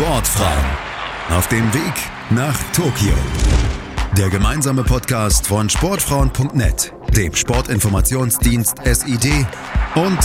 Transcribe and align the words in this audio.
Sportfrauen 0.00 0.64
auf 1.36 1.46
dem 1.48 1.74
Weg 1.74 1.92
nach 2.30 2.56
Tokio. 2.72 3.12
Der 4.16 4.30
gemeinsame 4.30 4.82
Podcast 4.82 5.46
von 5.46 5.68
Sportfrauen.net, 5.68 6.94
dem 7.14 7.34
Sportinformationsdienst 7.34 8.78
SID 8.82 9.46
und 9.94 10.18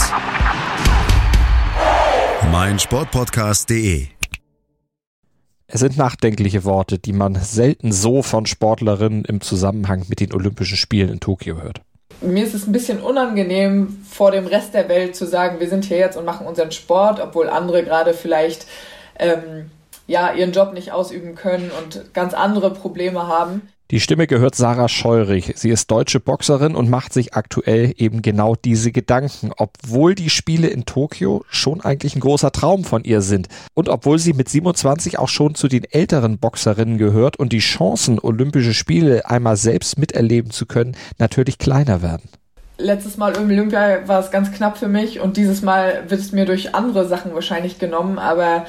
meinsportpodcast.de. 2.50 4.06
Es 5.66 5.80
sind 5.80 5.98
nachdenkliche 5.98 6.64
Worte, 6.64 6.98
die 6.98 7.12
man 7.12 7.34
selten 7.34 7.92
so 7.92 8.22
von 8.22 8.46
Sportlerinnen 8.46 9.26
im 9.26 9.42
Zusammenhang 9.42 10.06
mit 10.08 10.20
den 10.20 10.32
Olympischen 10.32 10.78
Spielen 10.78 11.10
in 11.10 11.20
Tokio 11.20 11.60
hört. 11.60 11.82
Mir 12.22 12.46
ist 12.46 12.54
es 12.54 12.66
ein 12.66 12.72
bisschen 12.72 13.00
unangenehm, 13.00 13.98
vor 14.08 14.30
dem 14.30 14.46
Rest 14.46 14.72
der 14.72 14.88
Welt 14.88 15.14
zu 15.14 15.26
sagen, 15.26 15.60
wir 15.60 15.68
sind 15.68 15.84
hier 15.84 15.98
jetzt 15.98 16.16
und 16.16 16.24
machen 16.24 16.46
unseren 16.46 16.72
Sport, 16.72 17.20
obwohl 17.20 17.50
andere 17.50 17.84
gerade 17.84 18.14
vielleicht 18.14 18.66
ähm, 19.18 19.70
ja, 20.06 20.32
ihren 20.32 20.52
Job 20.52 20.72
nicht 20.72 20.92
ausüben 20.92 21.34
können 21.34 21.70
und 21.82 22.14
ganz 22.14 22.34
andere 22.34 22.72
Probleme 22.72 23.26
haben. 23.26 23.62
Die 23.92 24.00
Stimme 24.00 24.26
gehört 24.26 24.56
Sarah 24.56 24.88
Scheurich. 24.88 25.52
Sie 25.54 25.70
ist 25.70 25.92
deutsche 25.92 26.18
Boxerin 26.18 26.74
und 26.74 26.90
macht 26.90 27.12
sich 27.12 27.34
aktuell 27.34 27.94
eben 27.96 28.20
genau 28.20 28.56
diese 28.56 28.90
Gedanken, 28.90 29.52
obwohl 29.56 30.16
die 30.16 30.28
Spiele 30.28 30.66
in 30.66 30.86
Tokio 30.86 31.44
schon 31.48 31.80
eigentlich 31.80 32.16
ein 32.16 32.20
großer 32.20 32.50
Traum 32.50 32.82
von 32.82 33.04
ihr 33.04 33.20
sind 33.20 33.46
und 33.74 33.88
obwohl 33.88 34.18
sie 34.18 34.32
mit 34.32 34.48
27 34.48 35.20
auch 35.20 35.28
schon 35.28 35.54
zu 35.54 35.68
den 35.68 35.84
älteren 35.84 36.38
Boxerinnen 36.38 36.98
gehört 36.98 37.36
und 37.36 37.52
die 37.52 37.60
Chancen, 37.60 38.18
Olympische 38.18 38.74
Spiele 38.74 39.30
einmal 39.30 39.56
selbst 39.56 39.98
miterleben 39.98 40.50
zu 40.50 40.66
können, 40.66 40.96
natürlich 41.18 41.58
kleiner 41.58 42.02
werden. 42.02 42.28
Letztes 42.78 43.16
Mal 43.16 43.36
im 43.36 43.44
Olympia 43.44 44.08
war 44.08 44.18
es 44.18 44.32
ganz 44.32 44.50
knapp 44.50 44.78
für 44.78 44.88
mich 44.88 45.20
und 45.20 45.36
dieses 45.36 45.62
Mal 45.62 46.02
wird 46.08 46.20
es 46.20 46.32
mir 46.32 46.44
durch 46.44 46.74
andere 46.74 47.06
Sachen 47.06 47.32
wahrscheinlich 47.34 47.78
genommen, 47.78 48.18
aber 48.18 48.66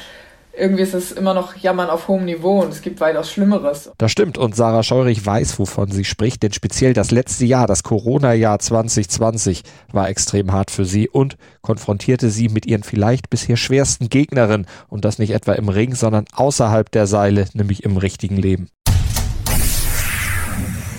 irgendwie 0.58 0.84
ist 0.84 0.94
es 0.94 1.12
immer 1.12 1.34
noch 1.34 1.56
Jammern 1.56 1.90
auf 1.90 2.08
hohem 2.08 2.26
Niveau 2.26 2.62
und 2.62 2.72
es 2.72 2.82
gibt 2.82 3.00
weitaus 3.00 3.32
Schlimmeres. 3.32 3.92
Das 3.98 4.12
stimmt 4.12 4.38
und 4.38 4.56
Sarah 4.56 4.84
Scheurich 4.84 5.26
weiß, 5.26 5.60
wovon 5.60 5.92
sie 5.92 6.06
spricht, 6.06 6.44
denn 6.44 6.54
speziell 6.54 6.94
das 6.94 7.12
letzte 7.12 7.46
Jahr, 7.46 7.68
das 7.68 7.84
Corona-Jahr 7.84 8.60
2020, 8.60 9.64
war 9.92 10.10
extrem 10.10 10.52
hart 10.52 10.72
für 10.72 10.86
sie 10.86 11.10
und 11.10 11.38
konfrontierte 11.62 12.30
sie 12.30 12.50
mit 12.50 12.66
ihren 12.66 12.84
vielleicht 12.84 13.30
bisher 13.30 13.58
schwersten 13.58 14.10
Gegnerinnen 14.10 14.68
und 14.88 15.06
das 15.06 15.20
nicht 15.20 15.32
etwa 15.32 15.54
im 15.54 15.70
Ring, 15.70 15.96
sondern 15.96 16.26
außerhalb 16.34 16.92
der 16.92 17.08
Seile, 17.08 17.46
nämlich 17.54 17.84
im 17.84 17.98
richtigen 17.98 18.38
Leben. 18.38 18.70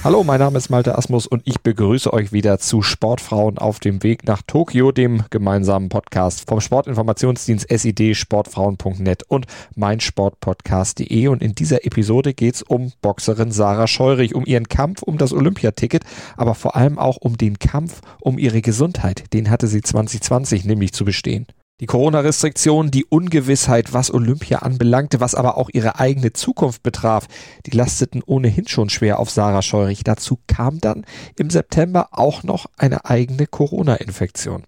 Hallo, 0.04 0.22
mein 0.22 0.38
Name 0.38 0.58
ist 0.58 0.70
Malte 0.70 0.96
Asmus 0.96 1.27
und 1.27 1.42
ich 1.44 1.60
begrüße 1.60 2.12
euch 2.12 2.32
wieder 2.32 2.60
zu 2.60 2.82
Sportfrauen 2.82 3.58
auf 3.58 3.80
dem 3.80 4.04
Weg 4.04 4.24
nach 4.27 4.42
Tokio, 4.42 4.92
dem 4.92 5.24
gemeinsamen 5.28 5.88
Podcast 5.88 6.48
vom 6.48 6.60
Sportinformationsdienst 6.60 7.66
SID, 7.68 8.16
sportfrauen.net 8.16 9.24
und 9.24 9.46
meinsportpodcast.de. 9.74 11.26
Und 11.26 11.42
in 11.42 11.56
dieser 11.56 11.84
Episode 11.84 12.32
geht 12.32 12.54
es 12.54 12.62
um 12.62 12.92
Boxerin 13.02 13.50
Sarah 13.50 13.88
Scheurich, 13.88 14.36
um 14.36 14.46
ihren 14.46 14.69
Kampf 14.69 15.02
um 15.02 15.19
das 15.19 15.32
Olympiaticket, 15.32 16.04
aber 16.36 16.54
vor 16.54 16.76
allem 16.76 16.96
auch 16.96 17.16
um 17.16 17.36
den 17.36 17.58
Kampf 17.58 18.00
um 18.20 18.38
ihre 18.38 18.62
Gesundheit. 18.62 19.24
Den 19.32 19.50
hatte 19.50 19.66
sie 19.66 19.82
2020 19.82 20.64
nämlich 20.64 20.92
zu 20.92 21.04
bestehen. 21.04 21.46
Die 21.80 21.86
Corona-Restriktionen, 21.86 22.90
die 22.90 23.04
Ungewissheit, 23.04 23.92
was 23.92 24.12
Olympia 24.12 24.58
anbelangte, 24.58 25.20
was 25.20 25.36
aber 25.36 25.56
auch 25.56 25.70
ihre 25.72 26.00
eigene 26.00 26.32
Zukunft 26.32 26.82
betraf, 26.82 27.28
die 27.66 27.70
lasteten 27.70 28.20
ohnehin 28.26 28.66
schon 28.66 28.88
schwer 28.88 29.20
auf 29.20 29.30
Sarah 29.30 29.62
Scheurich. 29.62 30.02
Dazu 30.02 30.40
kam 30.48 30.80
dann 30.80 31.06
im 31.36 31.50
September 31.50 32.08
auch 32.10 32.42
noch 32.42 32.66
eine 32.78 33.04
eigene 33.04 33.46
Corona-Infektion. 33.46 34.64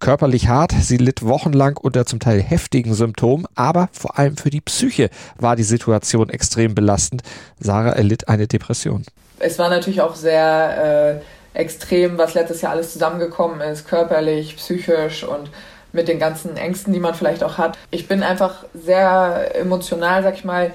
Körperlich 0.00 0.48
hart, 0.48 0.72
sie 0.72 0.96
litt 0.96 1.24
wochenlang 1.24 1.76
unter 1.76 2.06
zum 2.06 2.18
Teil 2.18 2.42
heftigen 2.42 2.92
Symptomen, 2.92 3.46
aber 3.54 3.88
vor 3.92 4.18
allem 4.18 4.36
für 4.36 4.50
die 4.50 4.60
Psyche 4.60 5.10
war 5.36 5.54
die 5.54 5.62
Situation 5.62 6.28
extrem 6.28 6.74
belastend. 6.74 7.22
Sarah 7.60 7.92
erlitt 7.92 8.28
eine 8.28 8.48
Depression. 8.48 9.04
Es 9.38 9.60
war 9.60 9.70
natürlich 9.70 10.00
auch 10.00 10.16
sehr 10.16 11.22
äh, 11.54 11.58
extrem, 11.60 12.18
was 12.18 12.34
letztes 12.34 12.62
Jahr 12.62 12.72
alles 12.72 12.92
zusammengekommen 12.92 13.60
ist, 13.60 13.86
körperlich, 13.86 14.56
psychisch 14.56 15.22
und 15.22 15.50
mit 15.92 16.08
den 16.08 16.18
ganzen 16.18 16.56
Ängsten, 16.56 16.92
die 16.92 17.00
man 17.00 17.14
vielleicht 17.14 17.42
auch 17.42 17.58
hat. 17.58 17.78
Ich 17.90 18.08
bin 18.08 18.22
einfach 18.22 18.64
sehr 18.74 19.56
emotional, 19.56 20.22
sag 20.22 20.34
ich 20.34 20.44
mal, 20.44 20.72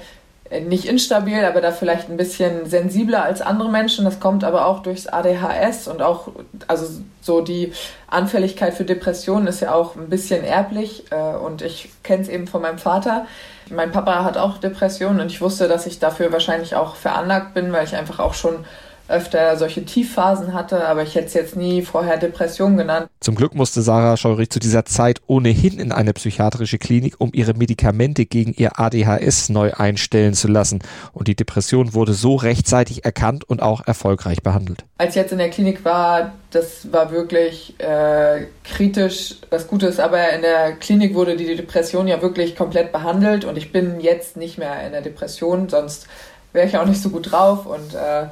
nicht 0.61 0.85
instabil, 0.85 1.43
aber 1.45 1.61
da 1.61 1.71
vielleicht 1.71 2.09
ein 2.09 2.17
bisschen 2.17 2.65
sensibler 2.65 3.23
als 3.23 3.41
andere 3.41 3.69
Menschen. 3.69 4.05
Das 4.05 4.19
kommt 4.19 4.43
aber 4.43 4.65
auch 4.67 4.83
durchs 4.83 5.07
ADHS 5.07 5.87
und 5.87 6.01
auch, 6.01 6.29
also 6.67 6.85
so 7.21 7.41
die 7.41 7.73
Anfälligkeit 8.07 8.73
für 8.73 8.85
Depressionen 8.85 9.47
ist 9.47 9.61
ja 9.61 9.73
auch 9.73 9.95
ein 9.95 10.09
bisschen 10.09 10.43
erblich 10.43 11.05
äh, 11.11 11.35
und 11.35 11.61
ich 11.61 11.89
kenne 12.03 12.23
es 12.23 12.29
eben 12.29 12.47
von 12.47 12.61
meinem 12.61 12.77
Vater. 12.77 13.25
Mein 13.69 13.91
Papa 13.91 14.23
hat 14.23 14.37
auch 14.37 14.57
Depressionen 14.57 15.21
und 15.21 15.31
ich 15.31 15.41
wusste, 15.41 15.67
dass 15.67 15.87
ich 15.87 15.99
dafür 15.99 16.31
wahrscheinlich 16.31 16.75
auch 16.75 16.95
veranlagt 16.95 17.53
bin, 17.53 17.71
weil 17.71 17.85
ich 17.85 17.95
einfach 17.95 18.19
auch 18.19 18.33
schon 18.33 18.65
öfter 19.07 19.57
solche 19.57 19.83
Tiefphasen 19.83 20.53
hatte, 20.53 20.87
aber 20.87 21.03
ich 21.03 21.15
hätte 21.15 21.27
es 21.27 21.33
jetzt 21.33 21.55
nie 21.55 21.81
vorher 21.81 22.17
Depression 22.17 22.77
genannt. 22.77 23.07
Zum 23.19 23.35
Glück 23.35 23.53
musste 23.53 23.81
Sarah 23.81 24.17
Scheurich 24.17 24.49
zu 24.49 24.59
dieser 24.59 24.85
Zeit 24.85 25.21
ohnehin 25.27 25.79
in 25.79 25.91
eine 25.91 26.13
psychiatrische 26.13 26.77
Klinik, 26.77 27.15
um 27.19 27.31
ihre 27.33 27.53
Medikamente 27.53 28.25
gegen 28.25 28.53
ihr 28.53 28.79
ADHS 28.79 29.49
neu 29.49 29.73
einstellen 29.73 30.33
zu 30.33 30.47
lassen. 30.47 30.79
Und 31.11 31.27
die 31.27 31.35
Depression 31.35 31.93
wurde 31.93 32.13
so 32.13 32.35
rechtzeitig 32.35 33.03
erkannt 33.03 33.43
und 33.43 33.61
auch 33.61 33.85
erfolgreich 33.85 34.41
behandelt. 34.41 34.85
Als 34.97 35.11
ich 35.11 35.15
jetzt 35.15 35.31
in 35.31 35.37
der 35.37 35.49
Klinik 35.49 35.83
war, 35.83 36.33
das 36.51 36.91
war 36.91 37.11
wirklich 37.11 37.75
äh, 37.79 38.45
kritisch. 38.63 39.35
Das 39.49 39.67
Gute 39.67 39.87
ist 39.87 39.99
aber, 39.99 40.31
in 40.31 40.41
der 40.41 40.73
Klinik 40.73 41.13
wurde 41.13 41.35
die 41.35 41.55
Depression 41.55 42.07
ja 42.07 42.21
wirklich 42.21 42.55
komplett 42.55 42.91
behandelt 42.91 43.43
und 43.43 43.57
ich 43.57 43.71
bin 43.71 43.99
jetzt 43.99 44.37
nicht 44.37 44.57
mehr 44.57 44.85
in 44.85 44.93
der 44.93 45.01
Depression, 45.01 45.67
sonst 45.67 46.07
wäre 46.53 46.67
ich 46.67 46.77
auch 46.77 46.85
nicht 46.85 47.01
so 47.01 47.09
gut 47.09 47.31
drauf 47.31 47.65
und 47.65 47.95
äh, 47.95 48.27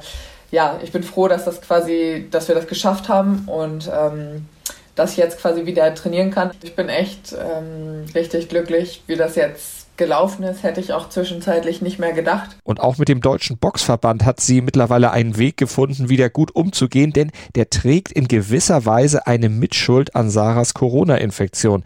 ja, 0.52 0.78
ich 0.82 0.92
bin 0.92 1.02
froh, 1.02 1.26
dass 1.26 1.46
das 1.46 1.60
quasi, 1.60 2.28
dass 2.30 2.46
wir 2.46 2.54
das 2.54 2.68
geschafft 2.68 3.08
haben 3.08 3.44
und 3.46 3.90
ähm, 3.92 4.46
dass 4.94 5.12
ich 5.12 5.16
jetzt 5.16 5.40
quasi 5.40 5.66
wieder 5.66 5.94
trainieren 5.94 6.30
kann. 6.30 6.50
Ich 6.62 6.76
bin 6.76 6.88
echt 6.90 7.32
ähm, 7.32 8.04
richtig 8.14 8.50
glücklich, 8.50 9.02
wie 9.06 9.16
das 9.16 9.34
jetzt 9.34 9.96
gelaufen 9.96 10.42
ist, 10.42 10.62
hätte 10.62 10.80
ich 10.80 10.92
auch 10.92 11.08
zwischenzeitlich 11.08 11.80
nicht 11.80 11.98
mehr 11.98 12.12
gedacht. 12.12 12.56
Und 12.64 12.80
auch 12.80 12.98
mit 12.98 13.08
dem 13.08 13.20
Deutschen 13.20 13.56
Boxverband 13.58 14.24
hat 14.24 14.40
sie 14.40 14.60
mittlerweile 14.60 15.10
einen 15.10 15.38
Weg 15.38 15.56
gefunden, 15.56 16.08
wieder 16.08 16.28
gut 16.28 16.54
umzugehen, 16.54 17.12
denn 17.12 17.30
der 17.54 17.70
trägt 17.70 18.12
in 18.12 18.28
gewisser 18.28 18.84
Weise 18.84 19.26
eine 19.26 19.48
Mitschuld 19.48 20.14
an 20.14 20.30
Sarahs 20.30 20.74
Corona-Infektion. 20.74 21.84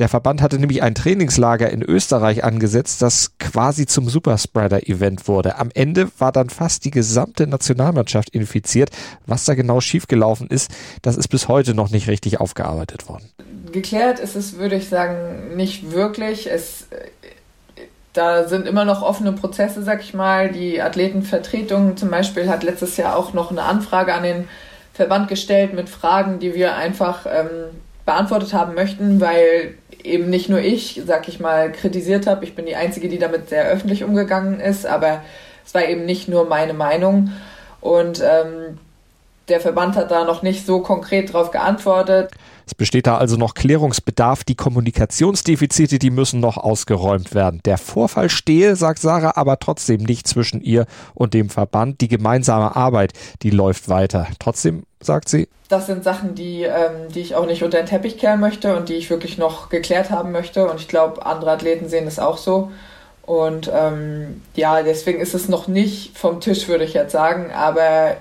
Der 0.00 0.08
Verband 0.08 0.42
hatte 0.42 0.58
nämlich 0.58 0.82
ein 0.82 0.96
Trainingslager 0.96 1.70
in 1.70 1.80
Österreich 1.80 2.42
angesetzt, 2.42 3.00
das 3.00 3.38
quasi 3.38 3.86
zum 3.86 4.08
Superspreader-Event 4.08 5.28
wurde. 5.28 5.56
Am 5.56 5.70
Ende 5.72 6.08
war 6.18 6.32
dann 6.32 6.50
fast 6.50 6.84
die 6.84 6.90
gesamte 6.90 7.46
Nationalmannschaft 7.46 8.30
infiziert. 8.30 8.90
Was 9.26 9.44
da 9.44 9.54
genau 9.54 9.80
schiefgelaufen 9.80 10.48
ist, 10.48 10.72
das 11.02 11.16
ist 11.16 11.28
bis 11.28 11.46
heute 11.46 11.74
noch 11.74 11.90
nicht 11.90 12.08
richtig 12.08 12.40
aufgearbeitet 12.40 13.08
worden. 13.08 13.30
Geklärt 13.70 14.18
ist 14.18 14.34
es, 14.34 14.58
würde 14.58 14.74
ich 14.74 14.88
sagen, 14.88 15.56
nicht 15.56 15.92
wirklich. 15.92 16.50
Es, 16.50 16.88
da 18.12 18.48
sind 18.48 18.66
immer 18.66 18.84
noch 18.84 19.00
offene 19.00 19.32
Prozesse, 19.32 19.84
sag 19.84 20.02
ich 20.02 20.12
mal. 20.12 20.50
Die 20.50 20.82
Athletenvertretung 20.82 21.96
zum 21.96 22.10
Beispiel 22.10 22.48
hat 22.48 22.64
letztes 22.64 22.96
Jahr 22.96 23.16
auch 23.16 23.32
noch 23.32 23.52
eine 23.52 23.62
Anfrage 23.62 24.12
an 24.12 24.24
den 24.24 24.48
Verband 24.92 25.28
gestellt 25.28 25.72
mit 25.72 25.88
Fragen, 25.88 26.40
die 26.40 26.54
wir 26.54 26.74
einfach 26.74 27.26
ähm, 27.26 27.48
beantwortet 28.04 28.52
haben 28.52 28.74
möchten, 28.74 29.20
weil 29.20 29.74
eben 30.04 30.30
nicht 30.30 30.48
nur 30.48 30.60
ich, 30.60 31.02
sag 31.06 31.28
ich 31.28 31.40
mal, 31.40 31.72
kritisiert 31.72 32.26
habe. 32.26 32.44
Ich 32.44 32.54
bin 32.54 32.66
die 32.66 32.76
Einzige, 32.76 33.08
die 33.08 33.18
damit 33.18 33.48
sehr 33.48 33.66
öffentlich 33.66 34.04
umgegangen 34.04 34.60
ist, 34.60 34.86
aber 34.86 35.22
es 35.64 35.74
war 35.74 35.84
eben 35.88 36.04
nicht 36.04 36.28
nur 36.28 36.46
meine 36.46 36.74
Meinung. 36.74 37.32
Und 37.80 38.22
ähm, 38.22 38.78
der 39.48 39.60
Verband 39.60 39.96
hat 39.96 40.10
da 40.10 40.24
noch 40.24 40.42
nicht 40.42 40.66
so 40.66 40.80
konkret 40.80 41.32
darauf 41.32 41.50
geantwortet. 41.50 42.30
Es 42.66 42.74
besteht 42.74 43.06
da 43.06 43.18
also 43.18 43.36
noch 43.36 43.54
Klärungsbedarf. 43.54 44.44
Die 44.44 44.54
Kommunikationsdefizite, 44.54 45.98
die 45.98 46.10
müssen 46.10 46.40
noch 46.40 46.56
ausgeräumt 46.56 47.34
werden. 47.34 47.60
Der 47.64 47.76
Vorfall 47.76 48.30
stehe, 48.30 48.74
sagt 48.74 49.00
Sarah, 49.00 49.32
aber 49.36 49.58
trotzdem 49.58 50.02
nicht 50.02 50.26
zwischen 50.26 50.62
ihr 50.62 50.86
und 51.14 51.34
dem 51.34 51.50
Verband. 51.50 52.00
Die 52.00 52.08
gemeinsame 52.08 52.74
Arbeit, 52.74 53.12
die 53.42 53.50
läuft 53.50 53.88
weiter. 53.88 54.28
Trotzdem 54.38 54.84
sagt 55.00 55.28
sie. 55.28 55.48
Das 55.68 55.86
sind 55.86 56.04
Sachen, 56.04 56.34
die, 56.34 56.62
ähm, 56.62 57.12
die 57.14 57.20
ich 57.20 57.34
auch 57.34 57.46
nicht 57.46 57.62
unter 57.62 57.78
den 57.78 57.86
Teppich 57.86 58.16
kehren 58.16 58.40
möchte 58.40 58.76
und 58.76 58.88
die 58.88 58.94
ich 58.94 59.10
wirklich 59.10 59.36
noch 59.36 59.68
geklärt 59.68 60.10
haben 60.10 60.32
möchte. 60.32 60.66
Und 60.70 60.80
ich 60.80 60.88
glaube, 60.88 61.26
andere 61.26 61.50
Athleten 61.50 61.88
sehen 61.88 62.06
das 62.06 62.18
auch 62.18 62.38
so. 62.38 62.70
Und 63.26 63.70
ähm, 63.74 64.42
ja, 64.54 64.82
deswegen 64.82 65.20
ist 65.20 65.34
es 65.34 65.48
noch 65.48 65.66
nicht 65.66 66.16
vom 66.16 66.40
Tisch, 66.40 66.68
würde 66.68 66.84
ich 66.84 66.94
jetzt 66.94 67.12
sagen. 67.12 67.50
Aber 67.52 68.16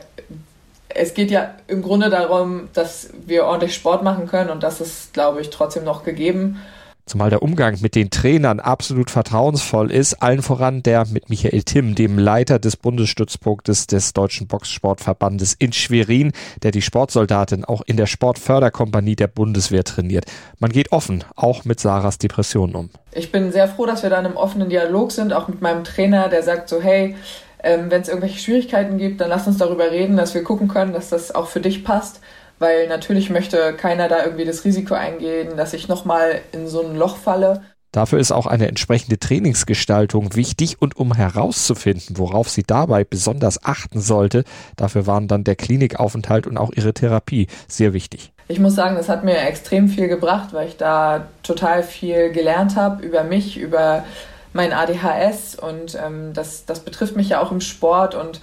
es 0.96 1.14
geht 1.14 1.32
ja 1.32 1.56
im 1.68 1.82
Grunde 1.82 2.10
darum, 2.10 2.70
dass 2.74 3.10
wir 3.26 3.46
ordentlich 3.46 3.74
Sport 3.74 4.04
machen 4.04 4.28
können 4.28 4.50
und 4.50 4.64
das 4.64 4.82
ist, 4.82 5.14
glaube 5.14 5.42
ich, 5.42 5.50
trotzdem 5.50 5.84
noch 5.84 6.04
gegeben. 6.04 6.60
Zumal 7.06 7.30
der 7.30 7.44
Umgang 7.44 7.78
mit 7.82 7.96
den 7.96 8.12
Trainern 8.12 8.62
absolut 8.62 9.12
vertrauensvoll 9.12 9.92
ist, 9.92 10.22
allen 10.24 10.42
voran 10.42 10.84
der 10.84 11.06
mit 11.06 11.30
Michael 11.30 11.64
Timm, 11.64 11.96
dem 11.96 12.18
Leiter 12.18 12.60
des 12.60 12.78
Bundesstützpunktes 12.78 13.88
des 13.88 14.14
Deutschen 14.14 14.48
Boxsportverbandes 14.48 15.54
in 15.54 15.74
Schwerin, 15.74 16.32
der 16.64 16.72
die 16.72 16.82
Sportsoldatin 16.82 17.66
auch 17.66 17.82
in 17.86 17.98
der 17.98 18.06
Sportförderkompanie 18.06 19.18
der 19.18 19.28
Bundeswehr 19.28 19.84
trainiert. 19.84 20.26
Man 20.60 20.72
geht 20.72 20.94
offen, 20.94 21.26
auch 21.36 21.66
mit 21.66 21.82
Sarahs 21.82 22.20
Depressionen 22.20 22.74
um. 22.74 22.90
Ich 23.12 23.34
bin 23.34 23.52
sehr 23.52 23.68
froh, 23.68 23.86
dass 23.86 24.04
wir 24.04 24.10
da 24.10 24.20
in 24.20 24.26
einem 24.26 24.38
offenen 24.38 24.70
Dialog 24.70 25.12
sind, 25.12 25.34
auch 25.34 25.50
mit 25.50 25.62
meinem 25.62 25.84
Trainer, 25.84 26.30
der 26.30 26.42
sagt 26.42 26.70
so, 26.70 26.82
hey, 26.82 27.18
ähm, 27.64 27.90
wenn 27.90 28.02
es 28.02 28.10
irgendwelche 28.10 28.40
Schwierigkeiten 28.40 28.98
gibt, 28.98 29.22
dann 29.22 29.30
lass 29.30 29.48
uns 29.48 29.58
darüber 29.58 29.90
reden, 29.90 30.18
dass 30.18 30.34
wir 30.34 30.44
gucken 30.44 30.68
können, 30.68 30.94
dass 30.94 31.10
das 31.10 31.34
auch 31.34 31.48
für 31.48 31.62
dich 31.62 31.84
passt 31.84 32.20
weil 32.60 32.88
natürlich 32.88 33.30
möchte 33.30 33.74
keiner 33.74 34.08
da 34.08 34.24
irgendwie 34.24 34.46
das 34.46 34.64
Risiko 34.64 34.94
eingehen, 34.94 35.58
dass 35.58 35.74
ich 35.74 35.90
nochmal 35.90 36.42
in 36.54 36.68
so 36.68 36.82
ein 36.82 36.96
Loch 36.96 37.18
falle. 37.18 37.62
Dafür 37.92 38.20
ist 38.20 38.32
auch 38.32 38.48
eine 38.48 38.68
entsprechende 38.68 39.20
Trainingsgestaltung 39.20 40.36
wichtig 40.36 40.82
und 40.82 40.98
um 40.98 41.14
herauszufinden, 41.14 42.18
worauf 42.18 42.50
sie 42.50 42.64
dabei 42.64 43.04
besonders 43.04 43.64
achten 43.64 44.02
sollte, 44.02 44.46
dafür 44.78 45.06
waren 45.06 45.28
dann 45.28 45.44
der 45.44 45.56
Klinikaufenthalt 45.56 46.48
und 46.48 46.58
auch 46.58 46.72
ihre 46.74 46.94
Therapie 46.94 47.48
sehr 47.68 47.94
wichtig. 47.94 48.32
Ich 48.48 48.60
muss 48.60 48.76
sagen, 48.76 48.96
das 48.96 49.10
hat 49.10 49.24
mir 49.24 49.38
extrem 49.38 49.90
viel 49.90 50.08
gebracht, 50.08 50.54
weil 50.54 50.70
ich 50.70 50.78
da 50.78 51.28
total 51.44 51.84
viel 51.84 52.32
gelernt 52.32 52.76
habe 52.76 53.06
über 53.06 53.24
mich, 53.24 53.58
über 53.58 54.04
mein 54.54 54.72
ADHS 54.72 55.56
und 55.56 55.96
ähm, 55.96 56.34
das, 56.34 56.66
das 56.66 56.80
betrifft 56.80 57.16
mich 57.16 57.30
ja 57.30 57.42
auch 57.42 57.52
im 57.52 57.62
Sport 57.62 58.16
und 58.16 58.40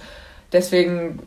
deswegen 0.53 1.19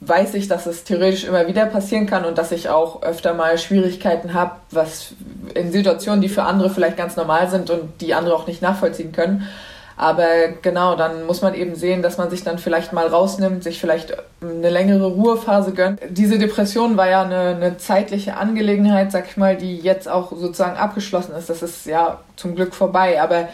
weiß 0.00 0.34
ich, 0.34 0.48
dass 0.48 0.66
es 0.66 0.84
theoretisch 0.84 1.24
immer 1.24 1.46
wieder 1.46 1.66
passieren 1.66 2.06
kann 2.06 2.24
und 2.24 2.38
dass 2.38 2.52
ich 2.52 2.68
auch 2.68 3.02
öfter 3.02 3.34
mal 3.34 3.56
Schwierigkeiten 3.58 4.34
habe, 4.34 4.52
was 4.70 5.14
in 5.54 5.72
Situationen, 5.72 6.20
die 6.20 6.28
für 6.28 6.42
andere 6.42 6.70
vielleicht 6.70 6.96
ganz 6.96 7.16
normal 7.16 7.48
sind 7.48 7.70
und 7.70 8.00
die 8.00 8.14
andere 8.14 8.34
auch 8.34 8.46
nicht 8.46 8.62
nachvollziehen 8.62 9.12
können. 9.12 9.48
Aber 9.96 10.26
genau, 10.60 10.96
dann 10.96 11.24
muss 11.24 11.40
man 11.40 11.54
eben 11.54 11.76
sehen, 11.76 12.02
dass 12.02 12.18
man 12.18 12.28
sich 12.28 12.42
dann 12.42 12.58
vielleicht 12.58 12.92
mal 12.92 13.06
rausnimmt, 13.06 13.62
sich 13.62 13.80
vielleicht 13.80 14.16
eine 14.42 14.68
längere 14.68 15.06
Ruhephase 15.06 15.72
gönnt. 15.72 16.00
Diese 16.08 16.36
Depression 16.36 16.96
war 16.96 17.08
ja 17.08 17.22
eine, 17.22 17.54
eine 17.54 17.76
zeitliche 17.78 18.36
Angelegenheit, 18.36 19.12
sag 19.12 19.26
ich 19.28 19.36
mal, 19.36 19.56
die 19.56 19.78
jetzt 19.78 20.08
auch 20.08 20.32
sozusagen 20.32 20.76
abgeschlossen 20.76 21.34
ist. 21.36 21.48
Das 21.48 21.62
ist 21.62 21.86
ja 21.86 22.18
zum 22.34 22.56
Glück 22.56 22.74
vorbei. 22.74 23.22
Aber 23.22 23.48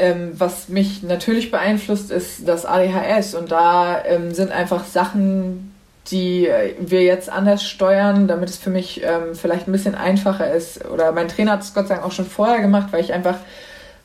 ähm, 0.00 0.32
was 0.34 0.68
mich 0.68 1.02
natürlich 1.02 1.50
beeinflusst, 1.50 2.10
ist 2.10 2.48
das 2.48 2.66
ADHS. 2.66 3.34
Und 3.34 3.52
da 3.52 4.04
ähm, 4.04 4.32
sind 4.34 4.50
einfach 4.50 4.84
Sachen, 4.84 5.74
die 6.10 6.46
äh, 6.46 6.74
wir 6.80 7.02
jetzt 7.02 7.30
anders 7.30 7.64
steuern, 7.64 8.26
damit 8.26 8.48
es 8.48 8.56
für 8.56 8.70
mich 8.70 9.02
ähm, 9.04 9.34
vielleicht 9.34 9.68
ein 9.68 9.72
bisschen 9.72 9.94
einfacher 9.94 10.52
ist. 10.52 10.84
Oder 10.86 11.12
mein 11.12 11.28
Trainer 11.28 11.52
hat 11.52 11.62
es 11.62 11.74
Gott 11.74 11.88
sei 11.88 11.94
Dank 11.94 12.06
auch 12.06 12.12
schon 12.12 12.26
vorher 12.26 12.60
gemacht, 12.60 12.88
weil 12.90 13.04
ich 13.04 13.12
einfach 13.12 13.36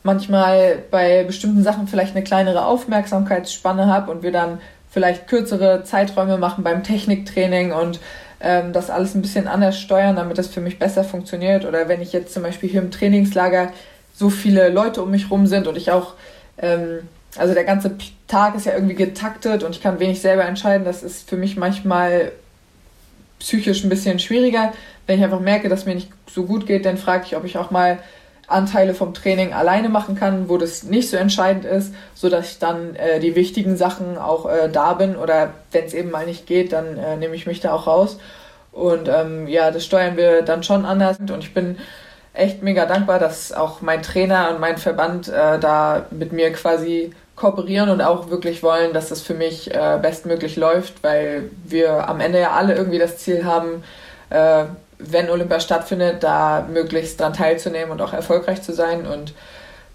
manchmal 0.04 0.78
bei 0.92 1.24
bestimmten 1.24 1.64
Sachen 1.64 1.88
vielleicht 1.88 2.16
eine 2.16 2.24
kleinere 2.24 2.66
Aufmerksamkeitsspanne 2.66 3.88
habe 3.88 4.12
und 4.12 4.22
wir 4.22 4.32
dann 4.32 4.60
vielleicht 4.90 5.28
kürzere 5.28 5.84
Zeiträume 5.84 6.38
machen 6.38 6.64
beim 6.64 6.84
Techniktraining 6.84 7.72
und 7.72 8.00
ähm, 8.40 8.72
das 8.72 8.90
alles 8.90 9.16
ein 9.16 9.22
bisschen 9.22 9.48
anders 9.48 9.80
steuern, 9.80 10.16
damit 10.16 10.38
das 10.38 10.48
für 10.48 10.62
mich 10.62 10.78
besser 10.78 11.04
funktioniert. 11.04 11.66
Oder 11.66 11.88
wenn 11.88 12.02
ich 12.02 12.14
jetzt 12.14 12.34
zum 12.34 12.44
Beispiel 12.44 12.70
hier 12.70 12.82
im 12.82 12.92
Trainingslager 12.92 13.72
so 14.16 14.30
viele 14.30 14.70
Leute 14.70 15.02
um 15.04 15.12
mich 15.12 15.30
rum 15.30 15.48
sind 15.48 15.68
und 15.68 15.78
ich 15.78 15.92
auch 15.92 16.14
ähm, 16.58 17.08
also 17.38 17.54
der 17.54 17.66
ganze 17.66 17.98
Tag 18.28 18.56
ist 18.56 18.66
ja 18.66 18.74
irgendwie 18.74 18.96
getaktet 18.96 19.64
und 19.64 19.76
ich 19.76 19.82
kann 19.82 20.00
wenig 20.00 20.22
selber 20.22 20.46
entscheiden. 20.46 20.86
Das 20.86 21.04
ist 21.04 21.30
für 21.30 21.38
mich 21.38 21.58
manchmal 21.58 22.32
psychisch 23.40 23.84
ein 23.84 23.90
bisschen 23.90 24.20
schwieriger. 24.20 24.74
Wenn 25.06 25.20
ich 25.20 25.24
einfach 25.24 25.40
merke, 25.40 25.70
dass 25.70 25.86
mir 25.86 25.96
nicht 25.96 26.10
so 26.28 26.44
gut 26.44 26.66
geht, 26.66 26.86
dann 26.86 26.98
frage 26.98 27.26
ich, 27.26 27.36
ob 27.36 27.44
ich 27.44 27.58
auch 27.58 27.72
mal 27.72 28.00
Anteile 28.48 28.94
vom 28.94 29.14
Training 29.14 29.54
alleine 29.54 29.90
machen 29.90 30.16
kann, 30.16 30.50
wo 30.50 30.58
das 30.58 30.84
nicht 30.84 31.10
so 31.10 31.18
entscheidend 31.18 31.66
ist, 31.66 31.94
so 32.14 32.30
dass 32.30 32.52
ich 32.52 32.60
dann 32.60 32.96
äh, 32.96 33.20
die 33.20 33.36
wichtigen 33.36 33.76
Sachen 33.76 34.18
auch 34.18 34.46
äh, 34.46 34.70
da 34.70 34.94
bin 34.94 35.16
oder 35.16 35.54
wenn 35.72 35.86
es 35.86 35.94
eben 35.94 36.12
mal 36.12 36.26
nicht 36.26 36.46
geht, 36.46 36.72
dann 36.72 36.98
äh, 36.98 37.18
nehme 37.18 37.36
ich 37.36 37.48
mich 37.48 37.60
da 37.60 37.74
auch 37.74 37.88
raus. 37.88 38.18
Und 38.72 39.08
ähm, 39.08 39.48
ja, 39.48 39.72
das 39.72 39.86
steuern 39.86 40.16
wir 40.16 40.42
dann 40.44 40.62
schon 40.62 40.86
anders 40.86 41.18
und 41.20 41.40
ich 41.40 41.54
bin 41.54 41.78
echt 42.36 42.62
mega 42.62 42.86
dankbar, 42.86 43.20
dass 43.20 43.52
auch 43.52 43.82
mein 43.82 44.02
Trainer 44.02 44.52
und 44.52 44.60
mein 44.60 44.78
Verband 44.78 45.28
äh, 45.28 45.60
da 45.60 46.06
mit 46.12 46.32
mir 46.32 46.52
quasi 46.54 47.14
kooperieren 47.36 47.90
und 47.90 48.02
auch 48.02 48.30
wirklich 48.30 48.64
wollen, 48.64 48.94
dass 48.94 49.10
das 49.10 49.22
für 49.22 49.34
mich 49.34 49.74
äh, 49.74 50.00
bestmöglich 50.02 50.56
läuft, 50.56 51.04
weil 51.04 51.50
wir 51.66 52.08
am 52.08 52.20
Ende 52.20 52.40
ja 52.40 52.52
alle 52.52 52.76
irgendwie 52.76 53.00
das 53.00 53.18
Ziel 53.18 53.44
haben, 53.46 53.84
äh, 54.30 54.66
wenn 55.00 55.30
Olympia 55.30 55.60
stattfindet, 55.60 56.24
da 56.24 56.66
möglichst 56.72 57.20
dran 57.20 57.34
teilzunehmen 57.34 57.92
und 57.92 58.02
auch 58.02 58.14
erfolgreich 58.14 58.62
zu 58.62 58.74
sein. 58.74 59.06
Und 59.06 59.34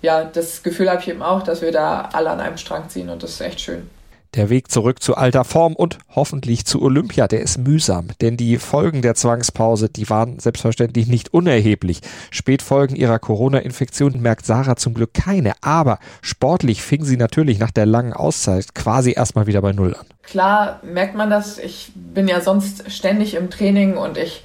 ja, 0.03 0.25
das 0.25 0.63
Gefühl 0.63 0.91
habe 0.91 1.01
ich 1.01 1.09
eben 1.09 1.23
auch, 1.23 1.43
dass 1.43 1.63
wir 1.63 1.73
da 1.73 2.11
alle 2.13 2.31
an 2.31 2.41
einem 2.41 2.59
Strang 2.59 2.89
ziehen 2.91 3.09
und 3.09 3.23
das 3.23 3.31
ist 3.31 3.41
echt 3.41 3.61
schön. 3.61 3.89
Der 4.37 4.49
Weg 4.49 4.71
zurück 4.71 5.03
zu 5.03 5.17
alter 5.17 5.43
Form 5.43 5.75
und 5.75 5.99
hoffentlich 6.15 6.65
zu 6.65 6.81
Olympia, 6.83 7.27
der 7.27 7.41
ist 7.41 7.59
mühsam, 7.59 8.11
denn 8.21 8.37
die 8.37 8.59
Folgen 8.59 9.03
der 9.03 9.17
Zwangspause, 9.17 9.89
die 9.89 10.09
waren 10.09 10.39
selbstverständlich 10.39 11.09
nicht 11.09 11.35
unerheblich. 11.35 12.01
Spätfolgen 12.31 12.95
ihrer 12.95 13.19
Corona-Infektion 13.19 14.23
merkt 14.23 14.47
Sarah 14.47 14.77
zum 14.77 14.95
Glück 14.95 15.15
keine, 15.15 15.55
aber 15.63 15.99
sportlich 16.23 16.81
fing 16.81 17.05
sie 17.05 17.17
natürlich 17.17 17.59
nach 17.59 17.73
der 17.73 17.87
langen 17.87 18.13
Auszeit 18.13 18.73
quasi 18.73 19.15
erstmal 19.17 19.49
wieder 19.49 19.63
bei 19.63 19.73
Null 19.73 19.97
an. 19.97 20.07
Klar 20.23 20.79
merkt 20.85 21.17
man 21.17 21.29
das. 21.29 21.59
Ich 21.59 21.91
bin 21.97 22.29
ja 22.29 22.41
sonst 22.41 22.89
ständig 22.89 23.35
im 23.35 23.51
Training 23.51 23.97
und 23.97 24.17
ich 24.17 24.45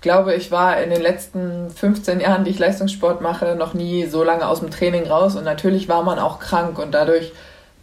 glaube, 0.00 0.34
ich 0.34 0.50
war 0.50 0.82
in 0.82 0.90
den 0.90 1.00
letzten 1.00 1.70
15 1.70 2.18
Jahren, 2.18 2.42
die 2.42 2.50
ich 2.50 2.58
Leistungssport 2.58 3.20
mache, 3.20 3.54
noch 3.54 3.72
nie 3.72 4.06
so 4.06 4.24
lange 4.24 4.48
aus 4.48 4.58
dem 4.58 4.72
Training 4.72 5.06
raus 5.06 5.36
und 5.36 5.44
natürlich 5.44 5.88
war 5.88 6.02
man 6.02 6.18
auch 6.18 6.40
krank 6.40 6.80
und 6.80 6.90
dadurch 6.90 7.32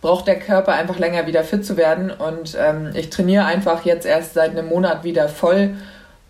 braucht 0.01 0.27
der 0.27 0.39
Körper 0.39 0.73
einfach 0.73 0.97
länger 0.97 1.27
wieder 1.27 1.43
fit 1.43 1.65
zu 1.65 1.77
werden. 1.77 2.11
Und 2.11 2.57
ähm, 2.59 2.91
ich 2.93 3.09
trainiere 3.09 3.45
einfach 3.45 3.85
jetzt 3.85 4.05
erst 4.05 4.33
seit 4.33 4.51
einem 4.51 4.67
Monat 4.67 5.03
wieder 5.03 5.27
voll. 5.29 5.75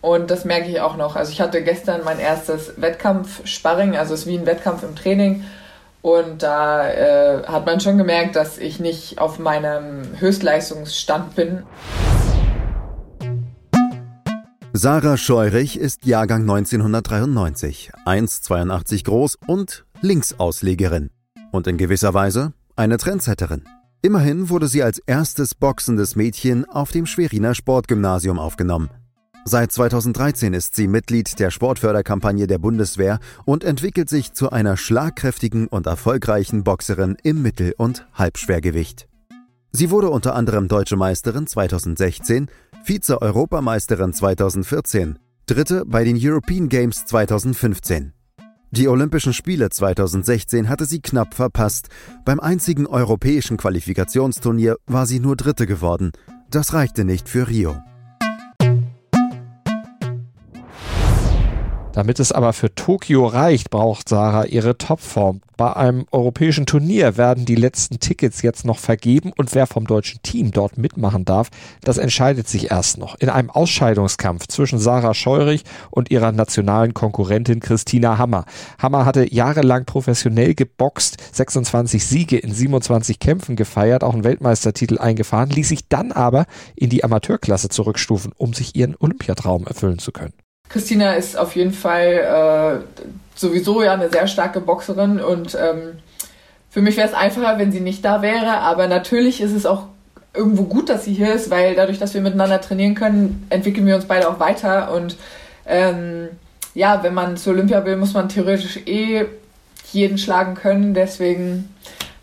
Und 0.02 0.32
das 0.32 0.46
merke 0.46 0.70
ich 0.70 0.80
auch 0.80 0.96
noch. 0.96 1.16
Also 1.16 1.32
ich 1.32 1.42
hatte 1.42 1.62
gestern 1.62 2.02
mein 2.04 2.20
erstes 2.20 2.82
Wettkampf-Sparring, 2.82 3.98
also 3.98 4.14
es 4.14 4.22
ist 4.22 4.28
wie 4.28 4.38
ein 4.38 4.46
Wettkampf 4.46 4.84
im 4.84 4.96
Training. 4.96 5.44
Und 6.02 6.42
da 6.44 6.90
äh, 6.90 7.44
hat 7.46 7.66
man 7.66 7.82
schon 7.82 7.98
gemerkt, 7.98 8.38
dass 8.38 8.58
ich 8.58 8.80
nicht 8.80 9.20
auf 9.20 9.38
meinem 9.38 10.04
Höchstleistungsstand 10.20 11.36
bin. 11.36 11.64
Sarah 14.72 15.18
Scheurich 15.18 15.78
ist 15.78 16.06
Jahrgang 16.06 16.42
1993, 16.42 17.92
1,82 18.06 19.04
groß 19.04 19.38
und 19.46 19.84
Linksauslegerin. 20.00 21.10
Und 21.52 21.68
in 21.68 21.78
gewisser 21.78 22.14
Weise 22.14 22.54
eine 22.80 22.98
Trendsetterin. 22.98 23.64
Immerhin 24.02 24.50
wurde 24.50 24.70
sie 24.70 24.82
als 24.82 25.00
erstes 25.00 25.54
boxendes 25.54 26.16
Mädchen 26.16 26.64
auf 26.64 26.92
dem 26.92 27.06
Schweriner 27.06 27.54
Sportgymnasium 27.54 28.40
aufgenommen. 28.40 28.90
Seit 29.44 29.74
2013 29.74 30.54
ist 30.54 30.76
sie 30.76 30.88
Mitglied 30.88 31.40
der 31.40 31.52
Sportförderkampagne 31.52 32.48
der 32.48 32.58
Bundeswehr 32.58 33.20
und 33.44 33.66
entwickelt 33.66 34.10
sich 34.10 34.32
zu 34.32 34.52
einer 34.52 34.78
schlagkräftigen 34.78 35.68
und 35.68 35.88
erfolgreichen 35.88 36.64
Boxerin 36.64 37.18
im 37.22 37.42
Mittel- 37.42 37.74
und 37.78 38.08
Halbschwergewicht. 38.14 39.10
Sie 39.72 39.92
wurde 39.92 40.10
unter 40.10 40.34
anderem 40.36 40.70
Deutsche 40.70 40.96
Meisterin 40.96 41.48
2016, 41.48 42.48
Vize-Europameisterin 42.84 44.14
2014, 44.14 45.20
Dritte 45.48 45.84
bei 45.86 46.06
den 46.06 46.18
European 46.18 46.70
Games 46.70 47.06
2015. 47.06 48.14
Die 48.72 48.88
Olympischen 48.88 49.34
Spiele 49.34 49.72
2016 49.72 50.70
hatte 50.70 50.86
sie 50.86 51.02
knapp 51.02 51.34
verpasst. 51.34 51.90
Beim 52.24 52.40
einzigen 52.40 52.86
europäischen 52.86 53.58
Qualifikationsturnier 53.58 54.78
war 54.86 55.08
sie 55.08 55.20
nur 55.20 55.36
Dritte 55.36 55.66
geworden. 55.66 56.12
Das 56.52 56.74
reichte 56.74 57.04
nicht 57.04 57.30
für 57.30 57.48
Rio. 57.48 57.82
Damit 62.00 62.22
es 62.22 62.32
aber 62.32 62.54
für 62.54 62.74
Tokio 62.74 63.26
reicht, 63.26 63.72
braucht 63.72 64.08
Sarah 64.08 64.46
ihre 64.46 64.78
Topform. 64.78 65.42
Bei 65.58 65.76
einem 65.76 66.06
europäischen 66.14 66.66
Turnier 66.66 67.18
werden 67.18 67.44
die 67.44 67.56
letzten 67.56 68.00
Tickets 68.00 68.42
jetzt 68.42 68.64
noch 68.64 68.80
vergeben 68.80 69.34
und 69.36 69.54
wer 69.54 69.68
vom 69.68 69.86
deutschen 69.86 70.22
Team 70.24 70.52
dort 70.52 70.78
mitmachen 70.78 71.26
darf, 71.26 71.50
das 71.82 71.98
entscheidet 71.98 72.48
sich 72.48 72.72
erst 72.72 73.00
noch. 73.00 73.16
In 73.20 73.28
einem 73.28 73.50
Ausscheidungskampf 73.50 74.48
zwischen 74.48 74.80
Sarah 74.80 75.14
Scheurich 75.14 75.66
und 75.92 76.10
ihrer 76.10 76.32
nationalen 76.32 76.94
Konkurrentin 76.94 77.60
Christina 77.60 78.18
Hammer. 78.18 78.46
Hammer 78.82 79.04
hatte 79.04 79.34
jahrelang 79.34 79.84
professionell 79.84 80.56
geboxt, 80.56 81.18
26 81.34 82.06
Siege 82.06 82.38
in 82.38 82.54
27 82.54 83.20
Kämpfen 83.20 83.58
gefeiert, 83.58 84.06
auch 84.06 84.14
einen 84.14 84.24
Weltmeistertitel 84.24 85.00
eingefahren, 85.00 85.50
ließ 85.50 85.68
sich 85.68 85.90
dann 85.90 86.14
aber 86.14 86.46
in 86.78 86.90
die 86.90 87.04
Amateurklasse 87.04 87.68
zurückstufen, 87.68 88.32
um 88.38 88.54
sich 88.54 88.74
ihren 88.78 88.96
Olympiatraum 88.98 89.68
erfüllen 89.68 90.00
zu 90.00 90.14
können. 90.14 90.32
Christina 90.70 91.14
ist 91.14 91.38
auf 91.38 91.56
jeden 91.56 91.74
Fall 91.74 92.84
äh, 92.86 93.00
sowieso 93.36 93.82
ja 93.82 93.94
eine 93.94 94.10
sehr 94.10 94.28
starke 94.28 94.62
Boxerin 94.62 95.20
und 95.20 95.56
ähm, 95.56 95.98
für 96.70 96.82
mich 96.82 96.96
wäre 96.96 97.08
es 97.08 97.16
einfacher, 97.16 97.58
wenn 97.58 97.72
sie 97.72 97.82
nicht 97.82 98.06
da 98.06 98.22
wäre, 98.22 98.60
aber 98.60 98.88
natürlich 98.88 99.42
ist 99.42 99.54
es 99.54 99.66
auch 99.66 99.88
irgendwo 100.34 100.64
gut, 100.64 100.90
dass 100.90 101.06
sie 101.06 101.14
hier 101.14 101.34
ist, 101.34 101.50
weil 101.50 101.76
dadurch, 101.76 101.98
dass 101.98 102.14
wir 102.14 102.22
miteinander 102.22 102.62
trainieren 102.62 102.94
können, 102.94 103.48
entwickeln 103.50 103.88
wir 103.88 103.96
uns 103.96 104.06
beide 104.06 104.30
auch 104.30 104.40
weiter 104.40 104.94
und 104.94 105.18
ähm, 105.66 106.30
ja, 106.76 107.02
wenn 107.02 107.16
man 107.16 107.36
zu 107.36 107.50
Olympia 107.50 107.84
will, 107.84 107.98
muss 107.98 108.14
man 108.14 108.30
theoretisch 108.30 108.78
eh 108.86 109.26
jeden 109.92 110.20
schlagen 110.20 110.54
können. 110.54 110.94
Deswegen, 110.94 111.74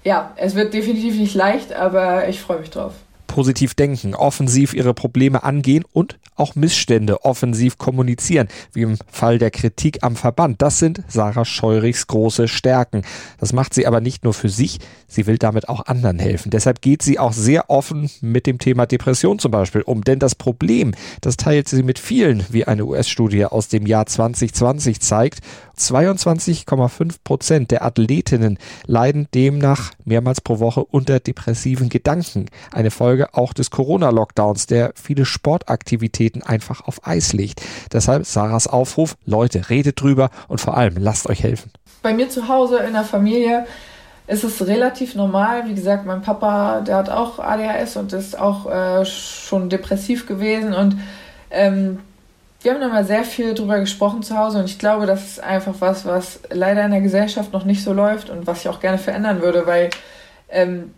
ja, 0.04 0.30
es 0.36 0.54
wird 0.54 0.72
definitiv 0.72 1.16
nicht 1.18 1.34
leicht, 1.34 1.72
aber 1.72 2.28
ich 2.28 2.40
freue 2.40 2.60
mich 2.60 2.70
drauf 2.70 2.94
positiv 3.36 3.74
denken, 3.74 4.14
offensiv 4.14 4.72
ihre 4.72 4.94
Probleme 4.94 5.44
angehen 5.44 5.84
und 5.92 6.18
auch 6.36 6.54
Missstände 6.54 7.22
offensiv 7.22 7.76
kommunizieren, 7.76 8.48
wie 8.72 8.80
im 8.80 8.96
Fall 9.10 9.36
der 9.36 9.50
Kritik 9.50 9.98
am 10.00 10.16
Verband. 10.16 10.62
Das 10.62 10.78
sind 10.78 11.02
Sarah 11.08 11.44
Scheurichs 11.44 12.06
große 12.06 12.48
Stärken. 12.48 13.02
Das 13.38 13.52
macht 13.52 13.74
sie 13.74 13.86
aber 13.86 14.00
nicht 14.00 14.24
nur 14.24 14.32
für 14.32 14.48
sich, 14.48 14.78
sie 15.06 15.26
will 15.26 15.36
damit 15.36 15.68
auch 15.68 15.84
anderen 15.84 16.18
helfen. 16.18 16.50
Deshalb 16.50 16.80
geht 16.80 17.02
sie 17.02 17.18
auch 17.18 17.34
sehr 17.34 17.68
offen 17.68 18.08
mit 18.22 18.46
dem 18.46 18.58
Thema 18.58 18.86
Depression 18.86 19.38
zum 19.38 19.50
Beispiel 19.50 19.82
um. 19.82 20.02
Denn 20.02 20.18
das 20.18 20.34
Problem, 20.34 20.94
das 21.20 21.36
teilt 21.36 21.68
sie 21.68 21.82
mit 21.82 21.98
vielen, 21.98 22.42
wie 22.48 22.64
eine 22.64 22.86
US-Studie 22.86 23.44
aus 23.44 23.68
dem 23.68 23.84
Jahr 23.84 24.06
2020 24.06 25.00
zeigt. 25.00 25.40
22,5 25.78 27.16
Prozent 27.22 27.70
der 27.70 27.84
Athletinnen 27.84 28.58
leiden 28.86 29.28
demnach 29.34 29.92
mehrmals 30.06 30.40
pro 30.40 30.58
Woche 30.58 30.82
unter 30.82 31.20
depressiven 31.20 31.90
Gedanken. 31.90 32.46
Eine 32.72 32.90
Folge 32.90 33.25
auch 33.32 33.52
des 33.52 33.70
Corona-Lockdowns, 33.70 34.66
der 34.66 34.92
viele 34.94 35.24
Sportaktivitäten 35.24 36.42
einfach 36.42 36.86
auf 36.86 37.06
Eis 37.06 37.32
legt. 37.32 37.62
Deshalb 37.92 38.26
Sarahs 38.26 38.66
Aufruf, 38.66 39.16
Leute, 39.24 39.70
redet 39.70 40.00
drüber 40.00 40.30
und 40.48 40.60
vor 40.60 40.76
allem 40.76 40.96
lasst 40.98 41.28
euch 41.28 41.42
helfen. 41.42 41.70
Bei 42.02 42.12
mir 42.12 42.28
zu 42.28 42.48
Hause 42.48 42.78
in 42.78 42.92
der 42.92 43.04
Familie 43.04 43.66
ist 44.26 44.44
es 44.44 44.66
relativ 44.66 45.14
normal. 45.14 45.68
Wie 45.68 45.74
gesagt, 45.74 46.06
mein 46.06 46.22
Papa, 46.22 46.80
der 46.80 46.96
hat 46.96 47.10
auch 47.10 47.38
ADHS 47.38 47.96
und 47.96 48.12
ist 48.12 48.38
auch 48.38 48.70
äh, 48.70 49.04
schon 49.04 49.68
depressiv 49.68 50.26
gewesen 50.26 50.74
und 50.74 50.96
ähm, 51.50 52.00
wir 52.62 52.74
haben 52.74 52.82
immer 52.82 53.04
sehr 53.04 53.22
viel 53.22 53.54
drüber 53.54 53.78
gesprochen 53.78 54.24
zu 54.24 54.36
Hause 54.36 54.58
und 54.58 54.64
ich 54.64 54.78
glaube, 54.78 55.06
das 55.06 55.24
ist 55.24 55.40
einfach 55.40 55.74
was, 55.78 56.04
was 56.04 56.40
leider 56.50 56.84
in 56.84 56.90
der 56.90 57.00
Gesellschaft 57.00 57.52
noch 57.52 57.64
nicht 57.64 57.84
so 57.84 57.92
läuft 57.92 58.28
und 58.28 58.46
was 58.48 58.60
ich 58.60 58.68
auch 58.68 58.80
gerne 58.80 58.98
verändern 58.98 59.40
würde, 59.40 59.66
weil 59.66 59.90
ähm, 60.48 60.92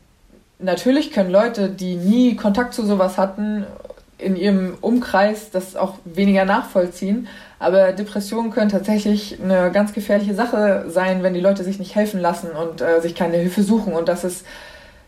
natürlich 0.59 1.13
können 1.13 1.31
Leute, 1.31 1.69
die 1.69 1.97
nie 1.97 2.37
Kontakt 2.37 2.75
zu 2.75 2.85
sowas 2.85 3.19
hatten, 3.19 3.67
in 4.19 4.37
ihrem 4.37 4.77
Umkreis 4.81 5.51
das 5.51 5.77
auch 5.77 5.95
weniger 6.05 6.45
nachvollziehen. 6.45 7.29
Aber 7.61 7.93
Depressionen 7.93 8.51
können 8.51 8.71
tatsächlich 8.71 9.39
eine 9.43 9.71
ganz 9.71 9.93
gefährliche 9.93 10.35
Sache 10.35 10.87
sein, 10.89 11.23
wenn 11.23 11.35
die 11.35 11.41
Leute 11.41 11.65
sich 11.65 11.79
nicht 11.79 11.95
helfen 11.95 12.21
lassen 12.21 12.51
und 12.51 12.81
äh, 12.81 13.01
sich 13.01 13.15
keine 13.15 13.37
Hilfe 13.37 13.63
suchen. 13.63 13.93
Und 13.93 14.09
das 14.09 14.25
ist 14.25 14.45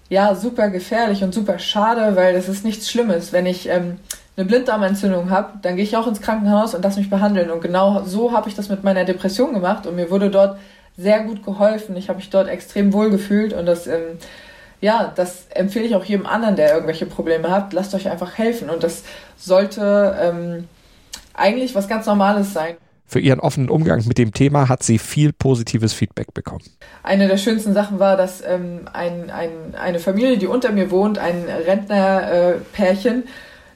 ja 0.08 0.34
super 0.34 0.70
gefährlich 0.70 1.22
und 1.22 1.34
super 1.34 1.58
schade, 1.58 2.16
weil 2.16 2.34
das 2.34 2.48
ist 2.48 2.64
nichts 2.64 2.90
Schlimmes. 2.90 3.32
Wenn 3.32 3.46
ich 3.46 3.68
ähm, 3.68 3.98
eine 4.36 4.46
Blinddarmentzündung 4.46 5.30
habe, 5.30 5.54
dann 5.62 5.76
gehe 5.76 5.84
ich 5.84 5.96
auch 5.96 6.06
ins 6.06 6.20
Krankenhaus 6.20 6.74
und 6.74 6.82
lasse 6.82 6.98
mich 6.98 7.10
behandeln. 7.10 7.50
Und 7.50 7.60
genau 7.60 8.02
so 8.04 8.32
habe 8.32 8.48
ich 8.48 8.54
das 8.54 8.68
mit 8.68 8.84
meiner 8.84 9.04
Depression 9.04 9.54
gemacht 9.54 9.86
und 9.86 9.96
mir 9.96 10.10
wurde 10.10 10.30
dort 10.30 10.58
sehr 10.96 11.20
gut 11.20 11.44
geholfen. 11.44 11.96
Ich 11.96 12.08
habe 12.08 12.18
mich 12.18 12.30
dort 12.30 12.48
extrem 12.48 12.92
wohl 12.92 13.10
gefühlt 13.10 13.52
und 13.52 13.66
das, 13.66 13.86
ähm, 13.86 14.18
ja, 14.80 15.12
das 15.14 15.46
empfehle 15.50 15.84
ich 15.84 15.94
auch 15.94 16.04
jedem 16.04 16.26
anderen, 16.26 16.56
der 16.56 16.72
irgendwelche 16.72 17.06
Probleme 17.06 17.50
hat. 17.50 17.72
Lasst 17.72 17.94
euch 17.94 18.08
einfach 18.08 18.38
helfen 18.38 18.70
und 18.70 18.82
das 18.82 19.02
sollte 19.36 20.16
ähm, 20.20 20.68
eigentlich 21.34 21.74
was 21.74 21.88
ganz 21.88 22.06
Normales 22.06 22.52
sein. 22.52 22.76
Für 23.06 23.18
ihren 23.18 23.40
offenen 23.40 23.70
Umgang 23.70 24.06
mit 24.06 24.18
dem 24.18 24.32
Thema 24.32 24.68
hat 24.68 24.84
sie 24.84 24.98
viel 24.98 25.32
positives 25.32 25.92
Feedback 25.92 26.32
bekommen. 26.32 26.62
Eine 27.02 27.26
der 27.26 27.38
schönsten 27.38 27.74
Sachen 27.74 27.98
war, 27.98 28.16
dass 28.16 28.40
ähm, 28.40 28.88
ein, 28.92 29.30
ein, 29.30 29.74
eine 29.74 29.98
Familie, 29.98 30.38
die 30.38 30.46
unter 30.46 30.70
mir 30.70 30.92
wohnt, 30.92 31.18
ein 31.18 31.44
Rentnerpärchen, 31.66 33.24
äh, 33.24 33.26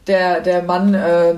der, 0.06 0.40
der 0.40 0.62
Mann 0.62 0.94
äh, 0.94 1.34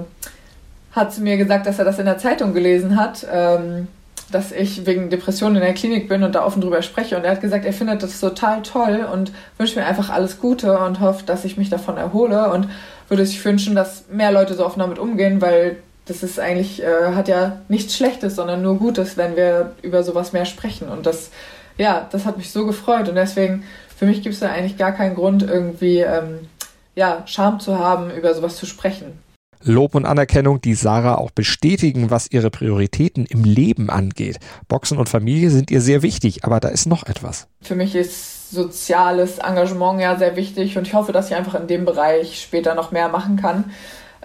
hat 0.92 1.14
zu 1.14 1.22
mir 1.22 1.38
gesagt, 1.38 1.66
dass 1.66 1.78
er 1.78 1.86
das 1.86 1.98
in 1.98 2.04
der 2.04 2.18
Zeitung 2.18 2.52
gelesen 2.52 2.96
hat, 2.96 3.26
ähm, 3.32 3.88
dass 4.32 4.52
ich 4.52 4.86
wegen 4.86 5.10
Depressionen 5.10 5.56
in 5.56 5.62
der 5.62 5.74
Klinik 5.74 6.08
bin 6.08 6.22
und 6.22 6.34
da 6.34 6.44
offen 6.44 6.60
drüber 6.60 6.82
spreche. 6.82 7.16
Und 7.16 7.24
er 7.24 7.30
hat 7.32 7.40
gesagt, 7.40 7.64
er 7.64 7.72
findet 7.72 8.02
das 8.02 8.20
total 8.20 8.62
toll 8.62 9.06
und 9.12 9.32
wünscht 9.58 9.76
mir 9.76 9.86
einfach 9.86 10.10
alles 10.10 10.40
Gute 10.40 10.78
und 10.78 11.00
hofft, 11.00 11.28
dass 11.28 11.44
ich 11.44 11.56
mich 11.56 11.70
davon 11.70 11.96
erhole 11.96 12.50
und 12.50 12.68
würde 13.08 13.24
sich 13.24 13.44
wünschen, 13.44 13.74
dass 13.74 14.08
mehr 14.08 14.32
Leute 14.32 14.54
so 14.54 14.66
offen 14.66 14.80
damit 14.80 14.98
umgehen, 14.98 15.40
weil 15.40 15.76
das 16.06 16.22
ist 16.22 16.38
eigentlich, 16.40 16.82
äh, 16.82 17.14
hat 17.14 17.28
ja 17.28 17.60
nichts 17.68 17.96
Schlechtes, 17.96 18.36
sondern 18.36 18.62
nur 18.62 18.78
Gutes, 18.78 19.16
wenn 19.16 19.36
wir 19.36 19.72
über 19.82 20.02
sowas 20.02 20.32
mehr 20.32 20.44
sprechen. 20.44 20.88
Und 20.88 21.06
das, 21.06 21.30
ja, 21.78 22.08
das 22.10 22.24
hat 22.24 22.36
mich 22.36 22.50
so 22.50 22.66
gefreut. 22.66 23.08
Und 23.08 23.16
deswegen, 23.16 23.64
für 23.96 24.06
mich 24.06 24.22
gibt 24.22 24.34
es 24.34 24.40
da 24.40 24.50
eigentlich 24.50 24.76
gar 24.76 24.92
keinen 24.92 25.14
Grund, 25.14 25.42
irgendwie 25.42 25.98
ähm, 25.98 26.48
ja, 26.94 27.22
Scham 27.26 27.60
zu 27.60 27.78
haben, 27.78 28.10
über 28.10 28.34
sowas 28.34 28.56
zu 28.56 28.66
sprechen. 28.66 29.18
Lob 29.62 29.94
und 29.94 30.06
Anerkennung, 30.06 30.60
die 30.60 30.74
Sarah 30.74 31.16
auch 31.16 31.30
bestätigen, 31.30 32.10
was 32.10 32.30
ihre 32.30 32.50
Prioritäten 32.50 33.26
im 33.26 33.44
Leben 33.44 33.90
angeht. 33.90 34.38
Boxen 34.68 34.98
und 34.98 35.08
Familie 35.08 35.50
sind 35.50 35.70
ihr 35.70 35.80
sehr 35.80 36.02
wichtig, 36.02 36.44
aber 36.44 36.60
da 36.60 36.68
ist 36.68 36.86
noch 36.86 37.06
etwas. 37.06 37.48
Für 37.62 37.74
mich 37.74 37.94
ist 37.94 38.50
soziales 38.50 39.38
Engagement 39.38 40.00
ja 40.00 40.16
sehr 40.16 40.36
wichtig 40.36 40.78
und 40.78 40.86
ich 40.86 40.94
hoffe, 40.94 41.12
dass 41.12 41.30
ich 41.30 41.36
einfach 41.36 41.54
in 41.54 41.66
dem 41.66 41.84
Bereich 41.84 42.40
später 42.40 42.74
noch 42.74 42.92
mehr 42.92 43.08
machen 43.08 43.36
kann 43.36 43.64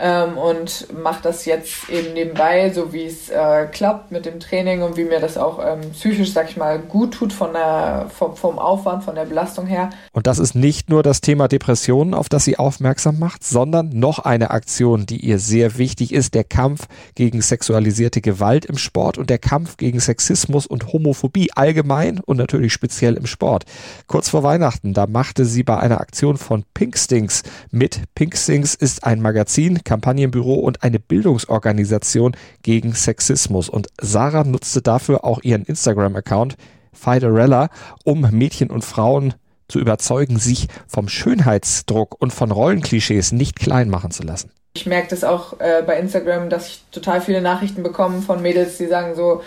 ähm, 0.01 0.37
und 0.37 0.87
mache 0.97 1.21
das 1.21 1.45
jetzt 1.45 1.89
eben 1.89 2.13
nebenbei, 2.13 2.71
so 2.71 2.91
wie 2.91 3.05
es 3.05 3.29
äh, 3.29 3.67
klappt 3.71 4.11
mit 4.11 4.25
dem 4.25 4.39
Training 4.39 4.81
und 4.81 4.97
wie 4.97 5.03
mir 5.03 5.19
das 5.19 5.37
auch 5.37 5.59
ähm, 5.63 5.91
psychisch, 5.91 6.33
sag 6.33 6.49
ich 6.49 6.57
mal, 6.57 6.79
gut 6.79 7.13
tut 7.13 7.31
von 7.31 7.53
der, 7.53 8.07
vom, 8.09 8.35
vom 8.35 8.57
Aufwand, 8.57 9.03
von 9.03 9.13
der 9.13 9.25
Belastung 9.25 9.67
her. 9.67 9.91
Und 10.11 10.25
das 10.25 10.39
ist 10.39 10.55
nicht 10.55 10.89
nur 10.89 11.03
das 11.03 11.21
Thema 11.21 11.47
Depressionen, 11.47 12.15
auf 12.15 12.29
das 12.29 12.45
sie 12.45 12.57
aufmerksam 12.57 13.19
macht, 13.19 13.43
sondern 13.43 13.89
noch 13.89 14.19
eine 14.19 14.49
Aktion, 14.49 15.05
die 15.05 15.17
ihr 15.17 15.37
sehr 15.37 15.77
wichtig 15.77 16.13
ist, 16.13 16.33
der 16.33 16.45
Kampf 16.45 16.87
gegen 17.13 17.41
sexualisierte 17.41 18.21
Gewalt 18.21 18.65
im 18.65 18.77
Sport 18.77 19.19
und 19.19 19.29
der 19.29 19.37
Kampf 19.37 19.77
gegen 19.77 19.99
Sexismus 19.99 20.65
und 20.65 20.91
Homophobie 20.93 21.51
allgemein 21.53 22.19
und 22.19 22.37
natürlich 22.37 22.73
speziell 22.73 23.13
im 23.15 23.27
Sport. 23.27 23.65
Kurz 24.07 24.29
vor 24.29 24.41
Weihnachten, 24.41 24.93
da 24.93 25.05
machte 25.05 25.45
sie 25.45 25.61
bei 25.61 25.77
einer 25.77 26.01
Aktion 26.01 26.37
von 26.37 26.63
Pinkstings 26.73 27.43
mit. 27.69 28.01
Pinkstings 28.15 28.73
ist 28.73 29.03
ein 29.03 29.21
Magazin, 29.21 29.83
Kampagnenbüro 29.91 30.53
und 30.53 30.83
eine 30.83 30.99
Bildungsorganisation 30.99 32.37
gegen 32.63 32.93
Sexismus. 32.93 33.67
Und 33.67 33.87
Sarah 33.99 34.45
nutzte 34.45 34.81
dafür 34.81 35.25
auch 35.25 35.41
ihren 35.43 35.65
Instagram-Account 35.65 36.55
Fiderella, 36.93 37.67
um 38.05 38.21
Mädchen 38.31 38.69
und 38.69 38.85
Frauen 38.85 39.33
zu 39.67 39.79
überzeugen, 39.79 40.39
sich 40.39 40.67
vom 40.87 41.09
Schönheitsdruck 41.09 42.15
und 42.21 42.31
von 42.31 42.51
Rollenklischees 42.51 43.33
nicht 43.33 43.59
klein 43.59 43.89
machen 43.89 44.11
zu 44.11 44.23
lassen. 44.23 44.51
Ich 44.75 44.85
merke 44.85 45.09
das 45.09 45.25
auch 45.25 45.59
äh, 45.59 45.83
bei 45.85 45.99
Instagram, 45.99 46.49
dass 46.49 46.67
ich 46.67 46.83
total 46.91 47.19
viele 47.19 47.41
Nachrichten 47.41 47.83
bekomme 47.83 48.21
von 48.21 48.41
Mädels, 48.41 48.77
die 48.77 48.87
sagen 48.87 49.15
so, 49.15 49.41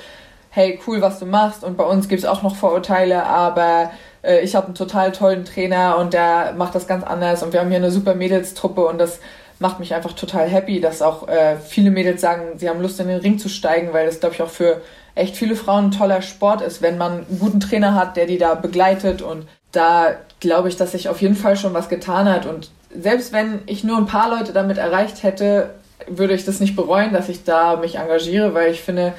hey, 0.50 0.78
cool, 0.86 1.00
was 1.00 1.20
du 1.20 1.24
machst 1.24 1.64
und 1.64 1.78
bei 1.78 1.84
uns 1.84 2.08
gibt 2.08 2.22
es 2.22 2.28
auch 2.28 2.42
noch 2.42 2.54
Vorurteile, 2.54 3.24
aber 3.24 3.92
äh, 4.22 4.40
ich 4.40 4.54
habe 4.54 4.66
einen 4.66 4.74
total 4.74 5.12
tollen 5.12 5.46
Trainer 5.46 5.96
und 5.96 6.12
der 6.12 6.52
macht 6.52 6.74
das 6.74 6.86
ganz 6.86 7.02
anders 7.02 7.42
und 7.42 7.54
wir 7.54 7.60
haben 7.60 7.70
hier 7.70 7.78
eine 7.78 7.90
super 7.90 8.14
Mädelstruppe 8.14 8.84
und 8.84 8.98
das 8.98 9.20
macht 9.58 9.78
mich 9.80 9.94
einfach 9.94 10.12
total 10.12 10.48
happy, 10.48 10.80
dass 10.80 11.02
auch 11.02 11.28
äh, 11.28 11.56
viele 11.56 11.90
Mädels 11.90 12.20
sagen, 12.20 12.58
sie 12.58 12.68
haben 12.68 12.80
Lust 12.80 13.00
in 13.00 13.08
den 13.08 13.20
Ring 13.20 13.38
zu 13.38 13.48
steigen, 13.48 13.92
weil 13.92 14.06
das, 14.06 14.20
glaube 14.20 14.34
ich, 14.34 14.42
auch 14.42 14.50
für 14.50 14.82
echt 15.14 15.36
viele 15.36 15.56
Frauen 15.56 15.86
ein 15.86 15.90
toller 15.90 16.22
Sport 16.22 16.60
ist, 16.60 16.82
wenn 16.82 16.98
man 16.98 17.26
einen 17.26 17.38
guten 17.38 17.60
Trainer 17.60 17.94
hat, 17.94 18.16
der 18.16 18.26
die 18.26 18.38
da 18.38 18.54
begleitet. 18.54 19.22
Und 19.22 19.46
da 19.72 20.14
glaube 20.40 20.68
ich, 20.68 20.76
dass 20.76 20.92
sich 20.92 21.08
auf 21.08 21.20
jeden 21.20 21.36
Fall 21.36 21.56
schon 21.56 21.74
was 21.74 21.88
getan 21.88 22.28
hat. 22.28 22.46
Und 22.46 22.70
selbst 22.96 23.32
wenn 23.32 23.60
ich 23.66 23.84
nur 23.84 23.96
ein 23.96 24.06
paar 24.06 24.30
Leute 24.36 24.52
damit 24.52 24.78
erreicht 24.78 25.22
hätte, 25.22 25.70
würde 26.08 26.34
ich 26.34 26.44
das 26.44 26.60
nicht 26.60 26.76
bereuen, 26.76 27.12
dass 27.12 27.28
ich 27.28 27.44
da 27.44 27.76
mich 27.76 27.96
engagiere, 27.96 28.54
weil 28.54 28.72
ich 28.72 28.82
finde, 28.82 29.14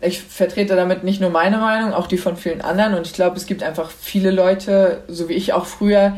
ich 0.00 0.20
vertrete 0.20 0.76
damit 0.76 1.04
nicht 1.04 1.20
nur 1.20 1.30
meine 1.30 1.58
Meinung, 1.58 1.94
auch 1.94 2.06
die 2.06 2.18
von 2.18 2.36
vielen 2.36 2.60
anderen. 2.60 2.94
Und 2.94 3.06
ich 3.06 3.12
glaube, 3.12 3.36
es 3.36 3.46
gibt 3.46 3.62
einfach 3.62 3.90
viele 3.90 4.30
Leute, 4.30 5.02
so 5.08 5.28
wie 5.28 5.34
ich 5.34 5.52
auch 5.52 5.66
früher, 5.66 6.14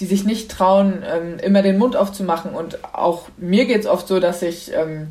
die 0.00 0.06
sich 0.06 0.24
nicht 0.24 0.50
trauen, 0.50 1.02
ähm, 1.04 1.38
immer 1.38 1.62
den 1.62 1.78
Mund 1.78 1.96
aufzumachen. 1.96 2.52
Und 2.52 2.78
auch 2.94 3.24
mir 3.36 3.66
geht 3.66 3.80
es 3.80 3.86
oft 3.86 4.08
so, 4.08 4.20
dass 4.20 4.42
ich 4.42 4.72
ähm, 4.74 5.08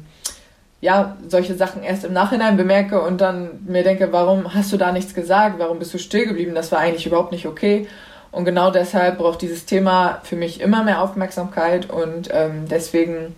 ja 0.82 1.18
solche 1.28 1.56
Sachen 1.56 1.84
erst 1.84 2.06
im 2.06 2.14
Nachhinein 2.14 2.58
bemerke 2.58 3.02
und 3.02 3.20
dann 3.22 3.66
mir 3.66 3.84
denke, 3.84 4.12
warum 4.12 4.54
hast 4.54 4.72
du 4.72 4.78
da 4.78 4.92
nichts 4.92 5.14
gesagt? 5.14 5.58
Warum 5.58 5.80
bist 5.80 5.94
du 5.94 5.98
still 5.98 6.28
geblieben? 6.28 6.54
Das 6.54 6.72
war 6.72 6.80
eigentlich 6.80 7.08
überhaupt 7.08 7.32
nicht 7.32 7.48
okay. 7.48 7.88
Und 8.32 8.46
genau 8.46 8.70
deshalb 8.70 9.18
braucht 9.18 9.42
dieses 9.42 9.66
Thema 9.66 10.20
für 10.24 10.36
mich 10.36 10.60
immer 10.60 10.84
mehr 10.84 11.02
Aufmerksamkeit 11.02 11.90
und 11.90 12.30
ähm, 12.32 12.66
deswegen 12.70 13.34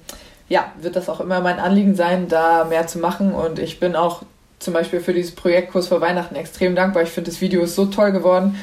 ja, 0.49 0.71
wird 0.81 0.95
das 0.95 1.07
auch 1.07 1.19
immer 1.19 1.39
mein 1.39 1.59
Anliegen 1.59 1.95
sein, 1.95 2.27
da 2.27 2.65
mehr 2.65 2.87
zu 2.87 2.99
machen. 2.99 3.33
Und 3.33 3.59
ich 3.59 3.79
bin 3.79 3.95
auch 3.95 4.23
zum 4.59 4.73
Beispiel 4.73 4.99
für 4.99 5.13
dieses 5.13 5.35
Projekt 5.35 5.71
Kurs 5.71 5.87
vor 5.87 6.01
Weihnachten 6.01 6.35
extrem 6.35 6.75
dankbar. 6.75 7.03
Ich 7.03 7.09
finde, 7.09 7.29
das 7.29 7.41
Video 7.41 7.61
ist 7.61 7.75
so 7.75 7.85
toll 7.85 8.11
geworden 8.11 8.57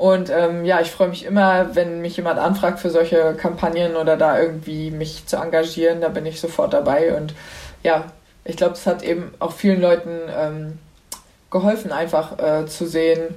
und 0.00 0.30
ähm, 0.30 0.64
ja, 0.64 0.80
ich 0.80 0.90
freue 0.90 1.08
mich 1.08 1.26
immer, 1.26 1.76
wenn 1.76 2.00
mich 2.00 2.16
jemand 2.16 2.38
anfragt 2.38 2.80
für 2.80 2.88
solche 2.88 3.34
Kampagnen 3.34 3.96
oder 3.96 4.16
da 4.16 4.40
irgendwie 4.40 4.90
mich 4.90 5.26
zu 5.26 5.36
engagieren, 5.36 6.00
da 6.00 6.08
bin 6.08 6.24
ich 6.24 6.40
sofort 6.40 6.72
dabei. 6.72 7.14
Und 7.14 7.34
ja, 7.82 8.06
ich 8.46 8.56
glaube, 8.56 8.72
es 8.72 8.86
hat 8.86 9.02
eben 9.02 9.34
auch 9.40 9.52
vielen 9.52 9.78
Leuten 9.78 10.18
ähm, 10.34 10.78
geholfen, 11.50 11.92
einfach 11.92 12.38
äh, 12.38 12.64
zu 12.64 12.86
sehen, 12.86 13.34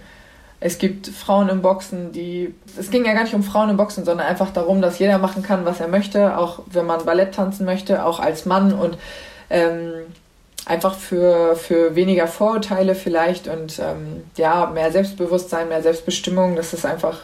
es 0.61 0.77
gibt 0.77 1.07
Frauen 1.07 1.49
im 1.49 1.61
Boxen, 1.61 2.13
die. 2.13 2.55
Es 2.79 2.89
ging 2.89 3.03
ja 3.03 3.11
gar 3.11 3.23
nicht 3.23 3.35
um 3.35 3.43
Frauen 3.43 3.69
im 3.69 3.75
Boxen, 3.75 4.05
sondern 4.05 4.25
einfach 4.25 4.49
darum, 4.51 4.81
dass 4.81 4.97
jeder 4.97 5.17
machen 5.17 5.43
kann, 5.43 5.65
was 5.65 5.81
er 5.81 5.89
möchte, 5.89 6.37
auch 6.37 6.59
wenn 6.67 6.85
man 6.85 7.03
Ballett 7.03 7.33
tanzen 7.33 7.65
möchte, 7.65 8.05
auch 8.05 8.21
als 8.21 8.45
Mann. 8.45 8.71
Und 8.71 8.97
ähm, 9.49 9.91
einfach 10.65 10.95
für, 10.95 11.55
für 11.55 11.95
weniger 11.95 12.27
Vorurteile 12.27 12.95
vielleicht 12.95 13.47
und 13.47 13.79
ähm, 13.79 14.23
ja, 14.37 14.67
mehr 14.67 14.91
Selbstbewusstsein, 14.91 15.69
mehr 15.69 15.81
Selbstbestimmung. 15.81 16.55
Das 16.55 16.73
ist 16.73 16.85
einfach, 16.85 17.19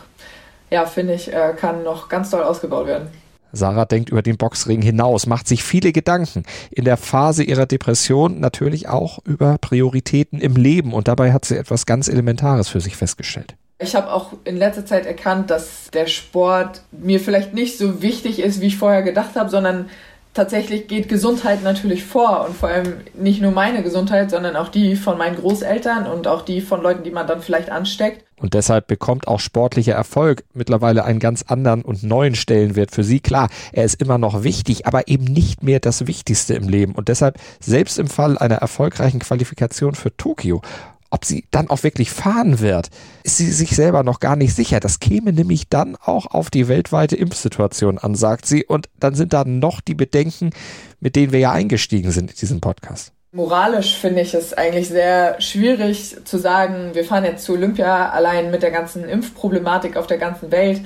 ja, 0.70 0.86
finde 0.86 1.14
ich, 1.14 1.34
äh, 1.34 1.54
kann 1.56 1.84
noch 1.84 2.10
ganz 2.10 2.30
doll 2.30 2.44
ausgebaut 2.44 2.88
werden. 2.88 3.08
Sarah 3.52 3.86
denkt 3.86 4.10
über 4.10 4.22
den 4.22 4.38
Boxring 4.38 4.82
hinaus, 4.82 5.26
macht 5.26 5.48
sich 5.48 5.64
viele 5.64 5.92
Gedanken. 5.92 6.44
In 6.70 6.86
der 6.86 6.98
Phase 6.98 7.44
ihrer 7.44 7.66
Depression 7.66 8.40
natürlich 8.40 8.88
auch 8.88 9.20
über 9.26 9.58
Prioritäten 9.58 10.40
im 10.40 10.56
Leben 10.56 10.94
und 10.94 11.08
dabei 11.08 11.34
hat 11.34 11.46
sie 11.46 11.58
etwas 11.58 11.86
ganz 11.86 12.08
Elementares 12.08 12.70
für 12.70 12.82
sich 12.82 12.96
festgestellt. 12.96 13.56
Ich 13.82 13.96
habe 13.96 14.12
auch 14.12 14.34
in 14.44 14.58
letzter 14.58 14.86
Zeit 14.86 15.06
erkannt, 15.06 15.50
dass 15.50 15.90
der 15.94 16.08
Sport 16.08 16.82
mir 16.92 17.20
vielleicht 17.22 17.54
nicht 17.54 17.78
so 17.78 18.02
wichtig 18.02 18.40
ist, 18.40 18.60
wie 18.60 18.68
ich 18.68 18.78
vorher 18.78 19.04
gedacht 19.04 19.36
habe, 19.36 19.50
sondern 19.50 19.90
tatsächlich 20.34 20.88
geht 20.88 21.10
Gesundheit 21.10 21.64
natürlich 21.64 22.04
vor 22.04 22.46
und 22.48 22.56
vor 22.56 22.70
allem 22.70 23.02
nicht 23.14 23.42
nur 23.42 23.52
meine 23.52 23.84
Gesundheit, 23.84 24.30
sondern 24.30 24.56
auch 24.56 24.70
die 24.70 24.96
von 24.96 25.18
meinen 25.18 25.36
Großeltern 25.36 26.06
und 26.06 26.28
auch 26.28 26.44
die 26.44 26.62
von 26.62 26.82
Leuten, 26.82 27.04
die 27.04 27.12
man 27.12 27.28
dann 27.28 27.42
vielleicht 27.42 27.72
ansteckt. 27.72 28.26
Und 28.38 28.54
deshalb 28.54 28.88
bekommt 28.88 29.28
auch 29.28 29.40
sportlicher 29.40 29.94
Erfolg 29.94 30.46
mittlerweile 30.54 31.04
einen 31.04 31.20
ganz 31.20 31.44
anderen 31.48 31.82
und 31.82 32.04
neuen 32.04 32.36
Stellenwert 32.36 32.92
für 32.92 33.04
sie. 33.04 33.20
Klar, 33.20 33.50
er 33.74 33.84
ist 33.84 34.02
immer 34.02 34.18
noch 34.18 34.44
wichtig, 34.44 34.86
aber 34.86 35.08
eben 35.10 35.26
nicht 35.26 35.62
mehr 35.62 35.80
das 35.80 36.08
Wichtigste 36.08 36.54
im 36.54 36.70
Leben. 36.70 36.94
Und 36.94 37.10
deshalb, 37.10 37.38
selbst 37.60 38.00
im 38.00 38.08
Fall 38.08 38.38
einer 38.38 38.56
erfolgreichen 38.56 39.20
Qualifikation 39.20 39.94
für 39.94 40.16
Tokio, 40.16 40.62
ob 41.10 41.26
sie 41.26 41.46
dann 41.52 41.70
auch 41.70 41.84
wirklich 41.84 42.12
fahren 42.12 42.60
wird, 42.60 42.90
ist 43.24 43.38
sie 43.38 43.52
sich 43.52 43.76
selber 43.76 44.04
noch 44.04 44.20
gar 44.20 44.36
nicht 44.36 44.56
sicher. 44.56 44.80
Das 44.80 45.00
käme 45.00 45.34
nämlich 45.34 45.70
dann 45.70 45.96
auch 45.96 46.28
auf 46.28 46.50
die 46.50 46.68
weltweite 46.68 47.16
Impfsituation 47.16 47.98
an, 47.98 48.16
sagt 48.16 48.46
sie. 48.46 48.66
Und 48.66 48.90
dann 49.00 49.16
sind 49.16 49.34
da 49.34 49.44
noch 49.44 49.82
die 49.82 49.96
Bedenken, 49.96 50.52
mit 51.00 51.16
denen 51.16 51.32
wir 51.32 51.40
ja 51.40 51.52
eingestiegen 51.52 52.12
sind 52.12 52.32
in 52.32 52.38
diesem 52.38 52.62
Podcast. 52.62 53.12
Moralisch 53.32 53.96
finde 53.96 54.22
ich 54.22 54.34
es 54.34 54.54
eigentlich 54.54 54.88
sehr 54.88 55.40
schwierig 55.40 56.18
zu 56.26 56.40
sagen, 56.40 56.92
wir 56.94 57.06
fahren 57.06 57.26
jetzt 57.26 57.46
zu 57.46 57.54
Olympia 57.54 58.10
allein 58.10 58.50
mit 58.50 58.64
der 58.64 58.72
ganzen 58.72 59.08
Impfproblematik 59.08 59.98
auf 59.98 60.08
der 60.08 60.18
ganzen 60.18 60.52
Welt. 60.52 60.82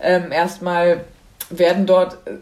Ähm, 0.00 0.30
erstmal 0.30 1.04
werden 1.50 1.86
dort 1.86 2.14
äh, 2.26 2.34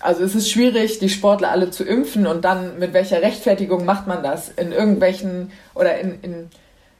also 0.00 0.22
es 0.22 0.34
ist 0.34 0.50
schwierig, 0.50 0.98
die 0.98 1.08
Sportler 1.08 1.50
alle 1.50 1.70
zu 1.70 1.84
impfen 1.84 2.26
und 2.26 2.44
dann 2.44 2.78
mit 2.78 2.92
welcher 2.92 3.22
Rechtfertigung 3.22 3.84
macht 3.84 4.06
man 4.06 4.22
das? 4.22 4.50
In 4.50 4.72
irgendwelchen 4.72 5.52
oder 5.74 5.98
in, 5.98 6.20
in, 6.20 6.50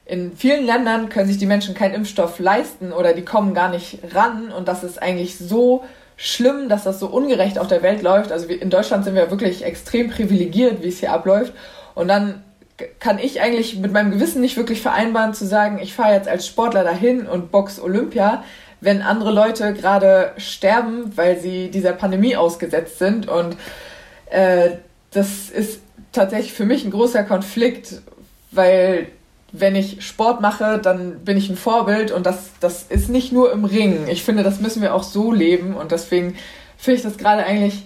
in 0.05 0.35
vielen 0.35 0.65
Ländern 0.65 1.09
können 1.09 1.27
sich 1.27 1.37
die 1.37 1.45
Menschen 1.45 1.75
keinen 1.75 1.93
Impfstoff 1.93 2.39
leisten 2.39 2.91
oder 2.91 3.13
die 3.13 3.23
kommen 3.23 3.53
gar 3.53 3.69
nicht 3.69 3.99
ran 4.13 4.51
und 4.51 4.67
das 4.67 4.83
ist 4.83 5.01
eigentlich 5.01 5.37
so 5.37 5.83
schlimm, 6.17 6.69
dass 6.69 6.83
das 6.83 6.99
so 6.99 7.07
ungerecht 7.07 7.59
auf 7.59 7.67
der 7.67 7.83
Welt 7.83 8.01
läuft. 8.01 8.31
Also 8.31 8.47
in 8.47 8.69
Deutschland 8.69 9.03
sind 9.03 9.15
wir 9.15 9.29
wirklich 9.29 9.63
extrem 9.63 10.09
privilegiert, 10.09 10.81
wie 10.81 10.87
es 10.87 10.99
hier 10.99 11.11
abläuft 11.11 11.53
und 11.93 12.07
dann 12.07 12.43
kann 12.99 13.19
ich 13.19 13.41
eigentlich 13.41 13.77
mit 13.77 13.93
meinem 13.93 14.11
Gewissen 14.11 14.41
nicht 14.41 14.57
wirklich 14.57 14.81
vereinbaren 14.81 15.33
zu 15.33 15.45
sagen, 15.45 15.79
ich 15.81 15.93
fahre 15.93 16.13
jetzt 16.13 16.27
als 16.27 16.45
Sportler 16.45 16.83
dahin 16.83 17.25
und 17.25 17.51
box 17.51 17.79
Olympia 17.79 18.43
wenn 18.85 19.01
andere 19.01 19.31
Leute 19.31 19.73
gerade 19.73 20.31
sterben, 20.37 21.11
weil 21.17 21.39
sie 21.39 21.71
dieser 21.71 21.91
Pandemie 21.93 22.35
ausgesetzt 22.35 22.99
sind. 22.99 23.27
Und 23.27 23.57
äh, 24.29 24.73
das 25.11 25.49
ist 25.49 25.79
tatsächlich 26.11 26.53
für 26.53 26.65
mich 26.65 26.85
ein 26.85 26.91
großer 26.91 27.23
Konflikt, 27.23 28.01
weil 28.51 29.07
wenn 29.51 29.75
ich 29.75 30.05
Sport 30.05 30.39
mache, 30.39 30.77
dann 30.77 31.19
bin 31.25 31.35
ich 31.35 31.49
ein 31.49 31.57
Vorbild 31.57 32.11
und 32.11 32.27
das, 32.27 32.51
das 32.59 32.83
ist 32.83 33.09
nicht 33.09 33.31
nur 33.31 33.51
im 33.51 33.65
Ring. 33.65 34.07
Ich 34.07 34.23
finde, 34.23 34.43
das 34.43 34.59
müssen 34.59 34.83
wir 34.83 34.93
auch 34.93 35.03
so 35.03 35.31
leben 35.31 35.75
und 35.75 35.91
deswegen 35.91 36.35
finde 36.77 36.97
ich 36.97 37.03
das 37.03 37.17
gerade 37.17 37.43
eigentlich 37.43 37.83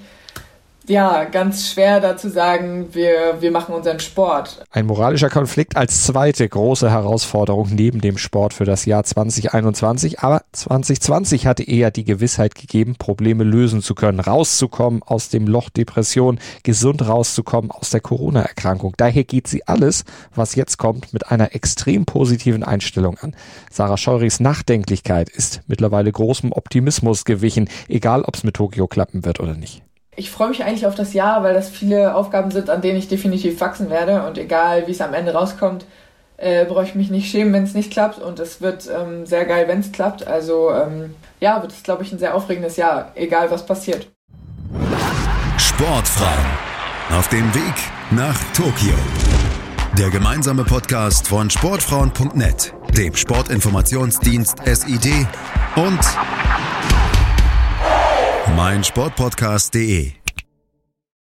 ja, 0.90 1.24
ganz 1.26 1.70
schwer 1.70 2.00
dazu 2.00 2.30
sagen, 2.30 2.88
wir, 2.94 3.38
wir 3.40 3.52
machen 3.52 3.76
unseren 3.76 4.00
Sport. 4.00 4.64
Ein 4.72 4.88
moralischer 4.88 5.30
Konflikt 5.30 5.78
als 5.78 6.04
zweite 6.04 6.48
große 6.48 6.90
Herausforderung 6.90 7.70
neben 7.72 8.02
dem 8.02 8.18
Sport 8.18 8.54
für 8.54 8.66
das 8.66 8.86
Jahr 8.86 9.04
2021. 9.04 10.20
Aber 10.22 10.42
2020 10.52 11.46
hatte 11.46 11.64
eher 11.64 11.92
die 11.92 12.04
Gewissheit 12.04 12.56
gegeben, 12.56 12.96
Probleme 12.98 13.44
lösen 13.44 13.82
zu 13.82 13.94
können, 13.94 14.20
rauszukommen 14.20 15.04
aus 15.04 15.30
dem 15.30 15.48
Loch 15.48 15.70
Depression, 15.70 16.40
gesund 16.64 17.08
rauszukommen 17.08 17.72
aus 17.72 17.92
der 17.92 18.02
Corona-Erkrankung. 18.02 18.94
Daher 18.98 19.24
geht 19.24 19.48
sie 19.48 19.68
alles, 19.68 20.04
was 20.34 20.56
jetzt 20.56 20.78
kommt, 20.78 21.14
mit 21.14 21.32
einer 21.32 21.54
extrem 21.54 22.06
positiven 22.06 22.64
Einstellung 22.64 23.18
an. 23.20 23.36
Sarah 23.72 23.98
Scheurys 23.98 24.40
Nachdenklichkeit 24.40 25.30
ist 25.30 25.62
mittlerweile 25.68 26.12
großem 26.12 26.52
Optimismus 26.52 27.26
gewichen, 27.26 27.70
egal 27.88 28.24
ob 28.24 28.36
es 28.36 28.44
mit 28.44 28.56
Tokio 28.56 28.88
klappen 28.88 29.24
wird 29.24 29.40
oder 29.40 29.54
nicht 29.54 29.84
ich 30.20 30.30
freue 30.30 30.50
mich 30.50 30.66
eigentlich 30.66 30.86
auf 30.86 30.96
das 30.96 31.14
Jahr, 31.14 31.44
weil 31.44 31.54
das 31.54 31.70
viele 31.70 32.14
Aufgaben 32.14 32.52
sind, 32.52 32.70
an 32.70 32.82
denen 32.82 33.00
ich 33.00 33.08
definitiv 33.08 33.62
wachsen 33.62 33.90
werde. 33.90 34.28
Und 34.28 34.38
egal, 34.38 34.86
wie 34.86 34.92
es 34.92 35.00
am 35.00 35.14
Ende 35.14 35.34
rauskommt, 35.34 35.86
äh, 36.36 36.66
brauche 36.66 36.84
ich 36.84 36.94
mich 36.94 37.10
nicht 37.10 37.32
schämen, 37.32 37.54
wenn 37.54 37.64
es 37.64 37.74
nicht 37.74 37.90
klappt. 37.90 38.20
Und 38.20 38.38
es 38.40 38.60
wird 38.60 38.90
ähm, 38.94 39.26
sehr 39.26 39.46
geil, 39.46 39.70
wenn 39.70 39.80
es 39.80 39.94
klappt. 39.94 40.28
Also 40.28 40.72
ähm, 40.74 41.16
ja, 41.40 41.62
wird 41.62 41.72
es, 41.72 41.84
glaube 41.84 42.04
ich, 42.04 42.12
ein 42.12 42.20
sehr 42.20 42.36
aufregendes 42.36 42.76
Jahr, 42.76 43.14
egal 43.16 43.50
was 43.50 43.66
passiert. 43.66 44.08
Sportfrauen 45.58 46.46
auf 47.18 47.30
dem 47.30 47.56
Weg 47.56 47.76
nach 48.12 48.38
Tokio. 48.54 48.96
Der 49.98 50.10
gemeinsame 50.10 50.66
Podcast 50.66 51.30
von 51.30 51.50
Sportfrauen.net, 51.50 52.74
dem 52.96 53.16
Sportinformationsdienst 53.16 54.58
SID 54.66 55.28
und 55.78 56.00
meinsportpodcast.de 58.56 60.19